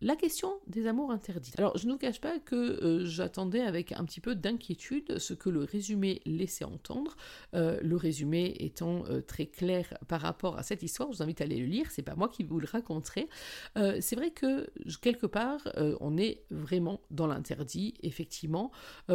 La 0.00 0.16
question 0.16 0.60
des 0.66 0.88
amours 0.88 1.12
interdits. 1.12 1.52
Alors, 1.56 1.78
je 1.78 1.86
ne 1.86 1.92
vous 1.92 1.98
cache 1.98 2.20
pas 2.20 2.40
que 2.40 2.54
euh, 2.56 3.06
j'attendais 3.06 3.60
avec 3.60 3.92
un 3.92 4.04
petit 4.04 4.20
peu 4.20 4.34
d'inquiétude 4.34 5.18
ce 5.18 5.34
que 5.34 5.48
le 5.48 5.62
résumé 5.62 6.20
laissait 6.26 6.64
entendre. 6.64 7.16
Euh, 7.54 7.78
le 7.80 7.96
résumé 7.96 8.56
étant 8.58 9.04
euh, 9.06 9.20
très 9.20 9.46
clair 9.46 9.96
par 10.08 10.20
rapport 10.20 10.58
à 10.58 10.64
cette 10.64 10.82
histoire, 10.82 11.10
je 11.12 11.18
vous 11.18 11.22
invite 11.22 11.40
à 11.40 11.44
aller 11.44 11.58
le 11.58 11.66
lire, 11.66 11.90
c'est 11.90 12.02
pas 12.02 12.16
moi 12.16 12.28
qui 12.28 12.42
vous 12.42 12.58
le 12.58 12.66
raconterai. 12.70 13.28
c'est 13.74 14.16
vrai 14.16 14.30
que 14.30 14.68
quelque 15.00 15.26
part, 15.26 15.60
on 16.00 16.16
est 16.16 16.44
vraiment 16.50 17.00
dans 17.10 17.26
l'interdit, 17.26 17.94
effectivement. 18.02 18.70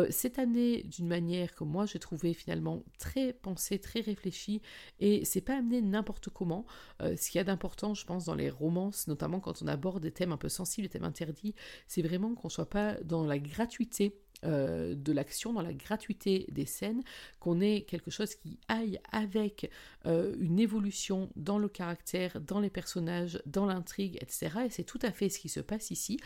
cette 0.09 0.39
année, 0.39 0.83
d'une 0.83 1.07
manière 1.07 1.55
que 1.55 1.63
moi 1.63 1.85
j'ai 1.85 1.99
trouvé 1.99 2.33
finalement 2.33 2.83
très 2.97 3.33
pensée, 3.33 3.79
très 3.79 4.01
réfléchie, 4.01 4.61
et 4.99 5.25
c'est 5.25 5.41
pas 5.41 5.57
amené 5.57 5.81
n'importe 5.81 6.29
comment. 6.29 6.65
ce 7.01 7.29
qu'il 7.29 7.39
y 7.39 7.41
a 7.41 7.43
d'important, 7.43 7.93
je 7.93 8.05
pense, 8.05 8.25
dans 8.25 8.35
les 8.35 8.49
romances, 8.49 9.07
notamment 9.07 9.39
quand 9.39 9.61
on 9.61 9.67
aborde 9.67 10.01
des 10.01 10.11
thèmes 10.11 10.31
un 10.31 10.37
peu 10.37 10.49
sensibles, 10.49 10.68
le 10.77 10.89
thème 10.89 11.03
interdit, 11.03 11.55
c'est 11.87 12.01
vraiment 12.01 12.33
qu'on 12.35 12.49
soit 12.49 12.69
pas 12.69 12.95
dans 13.03 13.25
la 13.25 13.39
gratuité 13.39 14.15
euh, 14.45 14.95
de 14.95 15.11
l'action, 15.11 15.51
dans 15.51 15.61
la 15.61 15.73
gratuité 15.73 16.45
des 16.49 16.65
scènes, 16.65 17.03
qu'on 17.41 17.59
ait 17.59 17.81
quelque 17.81 18.09
chose 18.09 18.35
qui 18.35 18.57
aille 18.69 18.97
avec 19.11 19.69
euh, 20.05 20.33
une 20.39 20.59
évolution 20.59 21.29
dans 21.35 21.57
le 21.57 21.67
caractère, 21.67 22.39
dans 22.39 22.61
les 22.61 22.69
personnages, 22.69 23.41
dans 23.45 23.65
l'intrigue, 23.65 24.17
etc. 24.21 24.61
Et 24.67 24.69
c'est 24.69 24.85
tout 24.85 24.99
à 25.01 25.11
fait 25.11 25.27
ce 25.27 25.39
qui 25.39 25.49
se 25.49 25.59
passe 25.59 25.91
ici. 25.91 26.17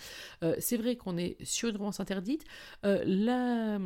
Euh, 0.44 0.56
c'est 0.60 0.78
vrai 0.78 0.96
qu'on 0.96 1.18
est 1.18 1.44
sur 1.44 1.70
une 1.70 1.78
romance 1.78 2.00
interdite. 2.00 2.44
la 2.84 3.80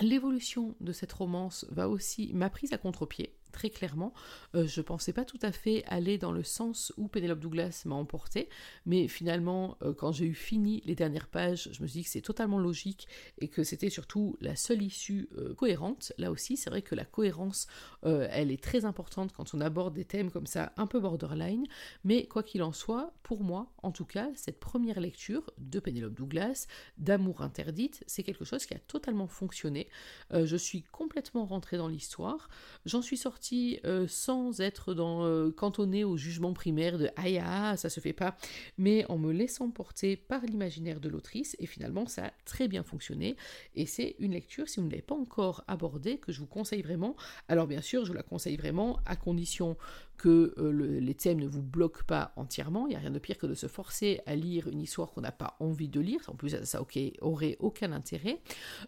L'évolution 0.00 0.74
de 0.80 0.92
cette 0.92 1.12
romance 1.12 1.66
va 1.70 1.88
aussi 1.88 2.32
m'a 2.34 2.50
prise 2.50 2.72
à 2.72 2.78
contre-pied 2.78 3.32
très 3.54 3.70
clairement. 3.70 4.12
Euh, 4.54 4.66
je 4.66 4.82
pensais 4.82 5.12
pas 5.12 5.24
tout 5.24 5.38
à 5.40 5.52
fait 5.52 5.84
aller 5.86 6.18
dans 6.18 6.32
le 6.32 6.42
sens 6.42 6.92
où 6.96 7.08
Penelope 7.08 7.38
Douglas 7.38 7.82
m'a 7.86 7.94
emporté, 7.94 8.48
mais 8.84 9.08
finalement, 9.08 9.78
euh, 9.82 9.94
quand 9.94 10.12
j'ai 10.12 10.26
eu 10.26 10.34
fini 10.34 10.82
les 10.84 10.96
dernières 10.96 11.28
pages, 11.28 11.70
je 11.72 11.80
me 11.80 11.86
suis 11.86 12.00
dit 12.00 12.04
que 12.04 12.10
c'est 12.10 12.20
totalement 12.20 12.58
logique 12.58 13.06
et 13.38 13.48
que 13.48 13.62
c'était 13.62 13.90
surtout 13.90 14.36
la 14.40 14.56
seule 14.56 14.82
issue 14.82 15.28
euh, 15.38 15.54
cohérente. 15.54 16.12
Là 16.18 16.32
aussi, 16.32 16.56
c'est 16.56 16.68
vrai 16.68 16.82
que 16.82 16.94
la 16.94 17.04
cohérence, 17.04 17.68
elle 18.02 18.50
est 18.50 18.62
très 18.62 18.84
importante 18.84 19.32
quand 19.32 19.54
on 19.54 19.60
aborde 19.60 19.94
des 19.94 20.04
thèmes 20.04 20.30
comme 20.30 20.46
ça, 20.46 20.72
un 20.76 20.86
peu 20.86 20.98
borderline, 20.98 21.66
mais 22.02 22.26
quoi 22.26 22.42
qu'il 22.42 22.62
en 22.62 22.72
soit, 22.72 23.14
pour 23.22 23.42
moi, 23.44 23.72
en 23.82 23.92
tout 23.92 24.04
cas, 24.04 24.28
cette 24.34 24.58
première 24.58 25.00
lecture 25.00 25.50
de 25.58 25.78
Penelope 25.78 26.12
Douglas, 26.12 26.66
d'amour 26.98 27.40
interdite, 27.40 28.02
c'est 28.06 28.24
quelque 28.24 28.44
chose 28.44 28.66
qui 28.66 28.74
a 28.74 28.78
totalement 28.78 29.28
fonctionné. 29.28 29.88
je 30.32 30.56
suis 30.56 30.82
complètement 30.82 31.46
rentrée 31.46 31.76
dans 31.76 31.88
l'histoire, 31.88 32.48
j'en 32.84 33.00
suis 33.00 33.16
sortie 33.16 33.43
euh, 33.84 34.06
sans 34.08 34.60
être 34.60 34.94
dans, 34.94 35.24
euh, 35.24 35.50
cantonné 35.50 36.04
au 36.04 36.16
jugement 36.16 36.52
primaire 36.52 36.98
de 36.98 37.08
aïe 37.16 37.40
ah, 37.44 37.76
ça 37.76 37.90
se 37.90 38.00
fait 38.00 38.12
pas, 38.12 38.36
mais 38.78 39.04
en 39.08 39.18
me 39.18 39.32
laissant 39.32 39.70
porter 39.70 40.16
par 40.16 40.42
l'imaginaire 40.42 41.00
de 41.00 41.08
l'autrice 41.08 41.56
et 41.58 41.66
finalement 41.66 42.06
ça 42.06 42.26
a 42.26 42.32
très 42.44 42.68
bien 42.68 42.82
fonctionné 42.82 43.36
et 43.74 43.86
c'est 43.86 44.16
une 44.18 44.32
lecture 44.32 44.68
si 44.68 44.80
vous 44.80 44.86
ne 44.86 44.90
l'avez 44.90 45.02
pas 45.02 45.14
encore 45.14 45.64
abordée 45.66 46.18
que 46.18 46.32
je 46.32 46.40
vous 46.40 46.46
conseille 46.46 46.82
vraiment. 46.82 47.16
Alors 47.48 47.66
bien 47.66 47.82
sûr, 47.82 48.04
je 48.04 48.10
vous 48.10 48.16
la 48.16 48.22
conseille 48.22 48.56
vraiment 48.56 49.00
à 49.04 49.16
condition 49.16 49.76
que 50.16 50.54
euh, 50.58 51.00
les 51.00 51.14
thèmes 51.14 51.40
ne 51.40 51.48
vous 51.48 51.62
bloquent 51.62 52.04
pas 52.06 52.32
entièrement. 52.36 52.86
Il 52.86 52.90
n'y 52.90 52.96
a 52.96 53.00
rien 53.00 53.10
de 53.10 53.18
pire 53.18 53.38
que 53.38 53.46
de 53.46 53.54
se 53.54 53.66
forcer 53.66 54.20
à 54.26 54.34
lire 54.34 54.68
une 54.68 54.80
histoire 54.80 55.12
qu'on 55.12 55.20
n'a 55.20 55.32
pas 55.32 55.56
envie 55.60 55.88
de 55.88 56.00
lire. 56.00 56.20
En 56.28 56.34
plus, 56.34 56.50
ça, 56.50 56.64
ça 56.64 56.80
aurait 57.20 57.56
aucun 57.58 57.92
intérêt. 57.92 58.40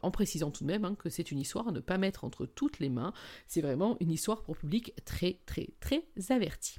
En 0.03 0.11
précisant 0.11 0.51
tout 0.51 0.65
de 0.65 0.69
même 0.69 0.85
hein, 0.85 0.97
que 0.99 1.09
c'est 1.09 1.31
une 1.31 1.39
histoire 1.39 1.69
à 1.69 1.73
ne 1.73 1.81
pas 1.81 1.99
mettre 1.99 2.25
entre 2.25 2.47
toutes 2.47 2.79
les 2.79 2.89
mains. 2.89 3.13
C'est 3.47 3.61
vraiment 3.61 3.97
une 4.01 4.11
histoire 4.11 4.43
pour 4.43 4.57
public 4.57 4.95
très, 5.05 5.41
très, 5.47 5.71
très 5.81 6.05
averti. 6.31 6.77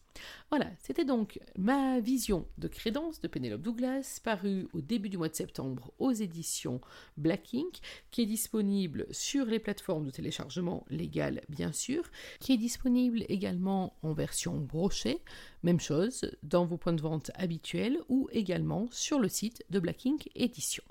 Voilà, 0.50 0.72
c'était 0.82 1.06
donc 1.06 1.40
ma 1.58 2.00
vision 2.00 2.48
de 2.58 2.68
Crédence 2.68 3.20
de 3.20 3.28
Penelope 3.28 3.62
Douglas, 3.62 4.20
parue 4.24 4.68
au 4.74 4.82
début 4.82 5.10
du 5.10 5.18
mois 5.18 5.30
de 5.30 5.36
septembre 5.36 5.94
aux 6.00 6.12
éditions 6.12 6.82
Black 7.18 7.54
Ink, 7.54 7.80
qui 8.12 8.22
est 8.22 8.26
disponible 8.26 9.06
sur 9.12 9.46
les 9.46 9.60
plateformes 9.60 10.06
de 10.06 10.12
téléchargement 10.12 10.86
légales, 10.90 11.42
bien 11.50 11.72
sûr, 11.72 12.04
qui 12.40 12.54
est 12.54 12.58
disponible 12.58 13.26
également 13.30 13.98
en 14.02 14.14
version 14.14 14.37
brochée, 14.46 15.22
même 15.64 15.80
chose, 15.80 16.32
dans 16.44 16.66
vos 16.66 16.78
points 16.78 16.94
de 16.94 17.02
vente 17.02 17.32
habituels 17.36 18.00
ou 18.10 18.30
également 18.32 18.88
sur 18.92 19.20
le 19.20 19.30
site 19.30 19.64
de 19.70 19.80
Black 19.80 20.06
Ink 20.06 20.30
Édition. 20.36 20.84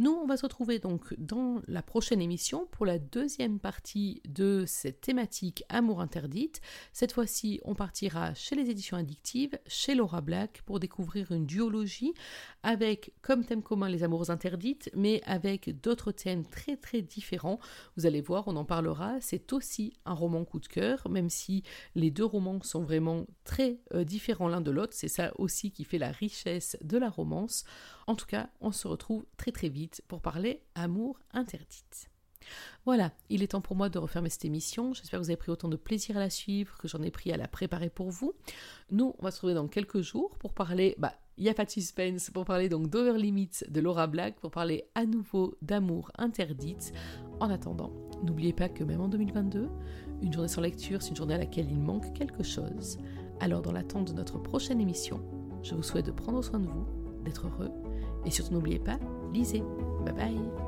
Nous, 0.00 0.12
on 0.12 0.26
va 0.26 0.36
se 0.36 0.42
retrouver 0.42 0.78
donc 0.78 1.12
dans 1.18 1.60
la 1.66 1.82
prochaine 1.82 2.20
émission 2.20 2.68
pour 2.70 2.86
la 2.86 3.00
deuxième 3.00 3.58
partie 3.58 4.22
de 4.28 4.62
cette 4.64 5.00
thématique 5.00 5.64
Amour 5.68 6.00
interdite. 6.00 6.60
Cette 6.92 7.10
fois-ci, 7.10 7.60
on 7.64 7.74
partira 7.74 8.32
chez 8.34 8.54
les 8.54 8.70
éditions 8.70 8.96
addictives, 8.96 9.58
chez 9.66 9.96
Laura 9.96 10.20
Black, 10.20 10.62
pour 10.66 10.78
découvrir 10.78 11.32
une 11.32 11.46
duologie 11.46 12.14
avec 12.62 13.12
comme 13.22 13.44
thème 13.44 13.64
commun 13.64 13.88
les 13.88 14.04
amours 14.04 14.30
interdites, 14.30 14.88
mais 14.94 15.20
avec 15.24 15.80
d'autres 15.80 16.12
thèmes 16.12 16.46
très 16.46 16.76
très 16.76 17.02
différents. 17.02 17.58
Vous 17.96 18.06
allez 18.06 18.20
voir, 18.20 18.46
on 18.46 18.54
en 18.54 18.64
parlera. 18.64 19.20
C'est 19.20 19.52
aussi 19.52 19.94
un 20.04 20.14
roman 20.14 20.44
coup 20.44 20.60
de 20.60 20.68
cœur, 20.68 21.08
même 21.08 21.28
si 21.28 21.64
les 21.96 22.12
deux 22.12 22.24
romans 22.24 22.62
sont 22.62 22.84
vraiment 22.84 23.26
très 23.42 23.80
euh, 23.94 24.04
différents 24.04 24.46
l'un 24.46 24.60
de 24.60 24.70
l'autre. 24.70 24.92
C'est 24.94 25.08
ça 25.08 25.32
aussi 25.38 25.72
qui 25.72 25.82
fait 25.82 25.98
la 25.98 26.12
richesse 26.12 26.76
de 26.84 26.98
la 26.98 27.10
romance. 27.10 27.64
En 28.06 28.14
tout 28.14 28.26
cas, 28.26 28.48
on 28.60 28.70
se 28.70 28.86
retrouve 28.86 29.26
très 29.36 29.50
très 29.50 29.68
vite 29.68 29.87
pour 30.08 30.20
parler 30.20 30.62
amour 30.74 31.18
interdite. 31.32 32.10
Voilà, 32.84 33.12
il 33.28 33.42
est 33.42 33.48
temps 33.48 33.60
pour 33.60 33.76
moi 33.76 33.88
de 33.88 33.98
refermer 33.98 34.30
cette 34.30 34.44
émission. 34.44 34.94
J'espère 34.94 35.18
que 35.18 35.24
vous 35.24 35.30
avez 35.30 35.36
pris 35.36 35.52
autant 35.52 35.68
de 35.68 35.76
plaisir 35.76 36.16
à 36.16 36.20
la 36.20 36.30
suivre 36.30 36.78
que 36.78 36.88
j'en 36.88 37.02
ai 37.02 37.10
pris 37.10 37.32
à 37.32 37.36
la 37.36 37.48
préparer 37.48 37.90
pour 37.90 38.10
vous. 38.10 38.32
Nous, 38.90 39.14
on 39.18 39.22
va 39.22 39.30
se 39.30 39.36
retrouver 39.36 39.54
dans 39.54 39.68
quelques 39.68 40.00
jours 40.00 40.36
pour 40.38 40.54
parler, 40.54 40.94
bah, 40.98 41.12
il 41.36 41.44
n'y 41.44 41.50
a 41.50 41.54
pas 41.54 41.64
de 41.64 41.70
suspense, 41.70 42.30
pour 42.30 42.44
parler 42.44 42.68
donc 42.68 42.88
d'Over 42.88 43.18
Limits 43.18 43.64
de 43.68 43.80
Laura 43.80 44.06
Black, 44.06 44.40
pour 44.40 44.50
parler 44.50 44.84
à 44.94 45.04
nouveau 45.04 45.56
d'amour 45.62 46.10
interdite. 46.16 46.92
En 47.40 47.50
attendant, 47.50 47.92
n'oubliez 48.22 48.52
pas 48.52 48.68
que 48.68 48.84
même 48.84 49.00
en 49.00 49.08
2022, 49.08 49.68
une 50.22 50.32
journée 50.32 50.48
sans 50.48 50.62
lecture, 50.62 51.02
c'est 51.02 51.10
une 51.10 51.16
journée 51.16 51.34
à 51.34 51.38
laquelle 51.38 51.70
il 51.70 51.78
manque 51.78 52.12
quelque 52.12 52.42
chose. 52.42 52.98
Alors, 53.40 53.62
dans 53.62 53.72
l'attente 53.72 54.08
de 54.08 54.14
notre 54.14 54.38
prochaine 54.38 54.80
émission, 54.80 55.20
je 55.62 55.74
vous 55.74 55.82
souhaite 55.82 56.06
de 56.06 56.10
prendre 56.10 56.42
soin 56.42 56.58
de 56.58 56.66
vous, 56.66 56.86
d'être 57.24 57.46
heureux 57.46 57.70
et 58.24 58.30
surtout 58.30 58.54
n'oubliez 58.54 58.78
pas, 58.78 58.98
lisez. 59.32 59.62
Bye 60.04 60.14
bye 60.14 60.67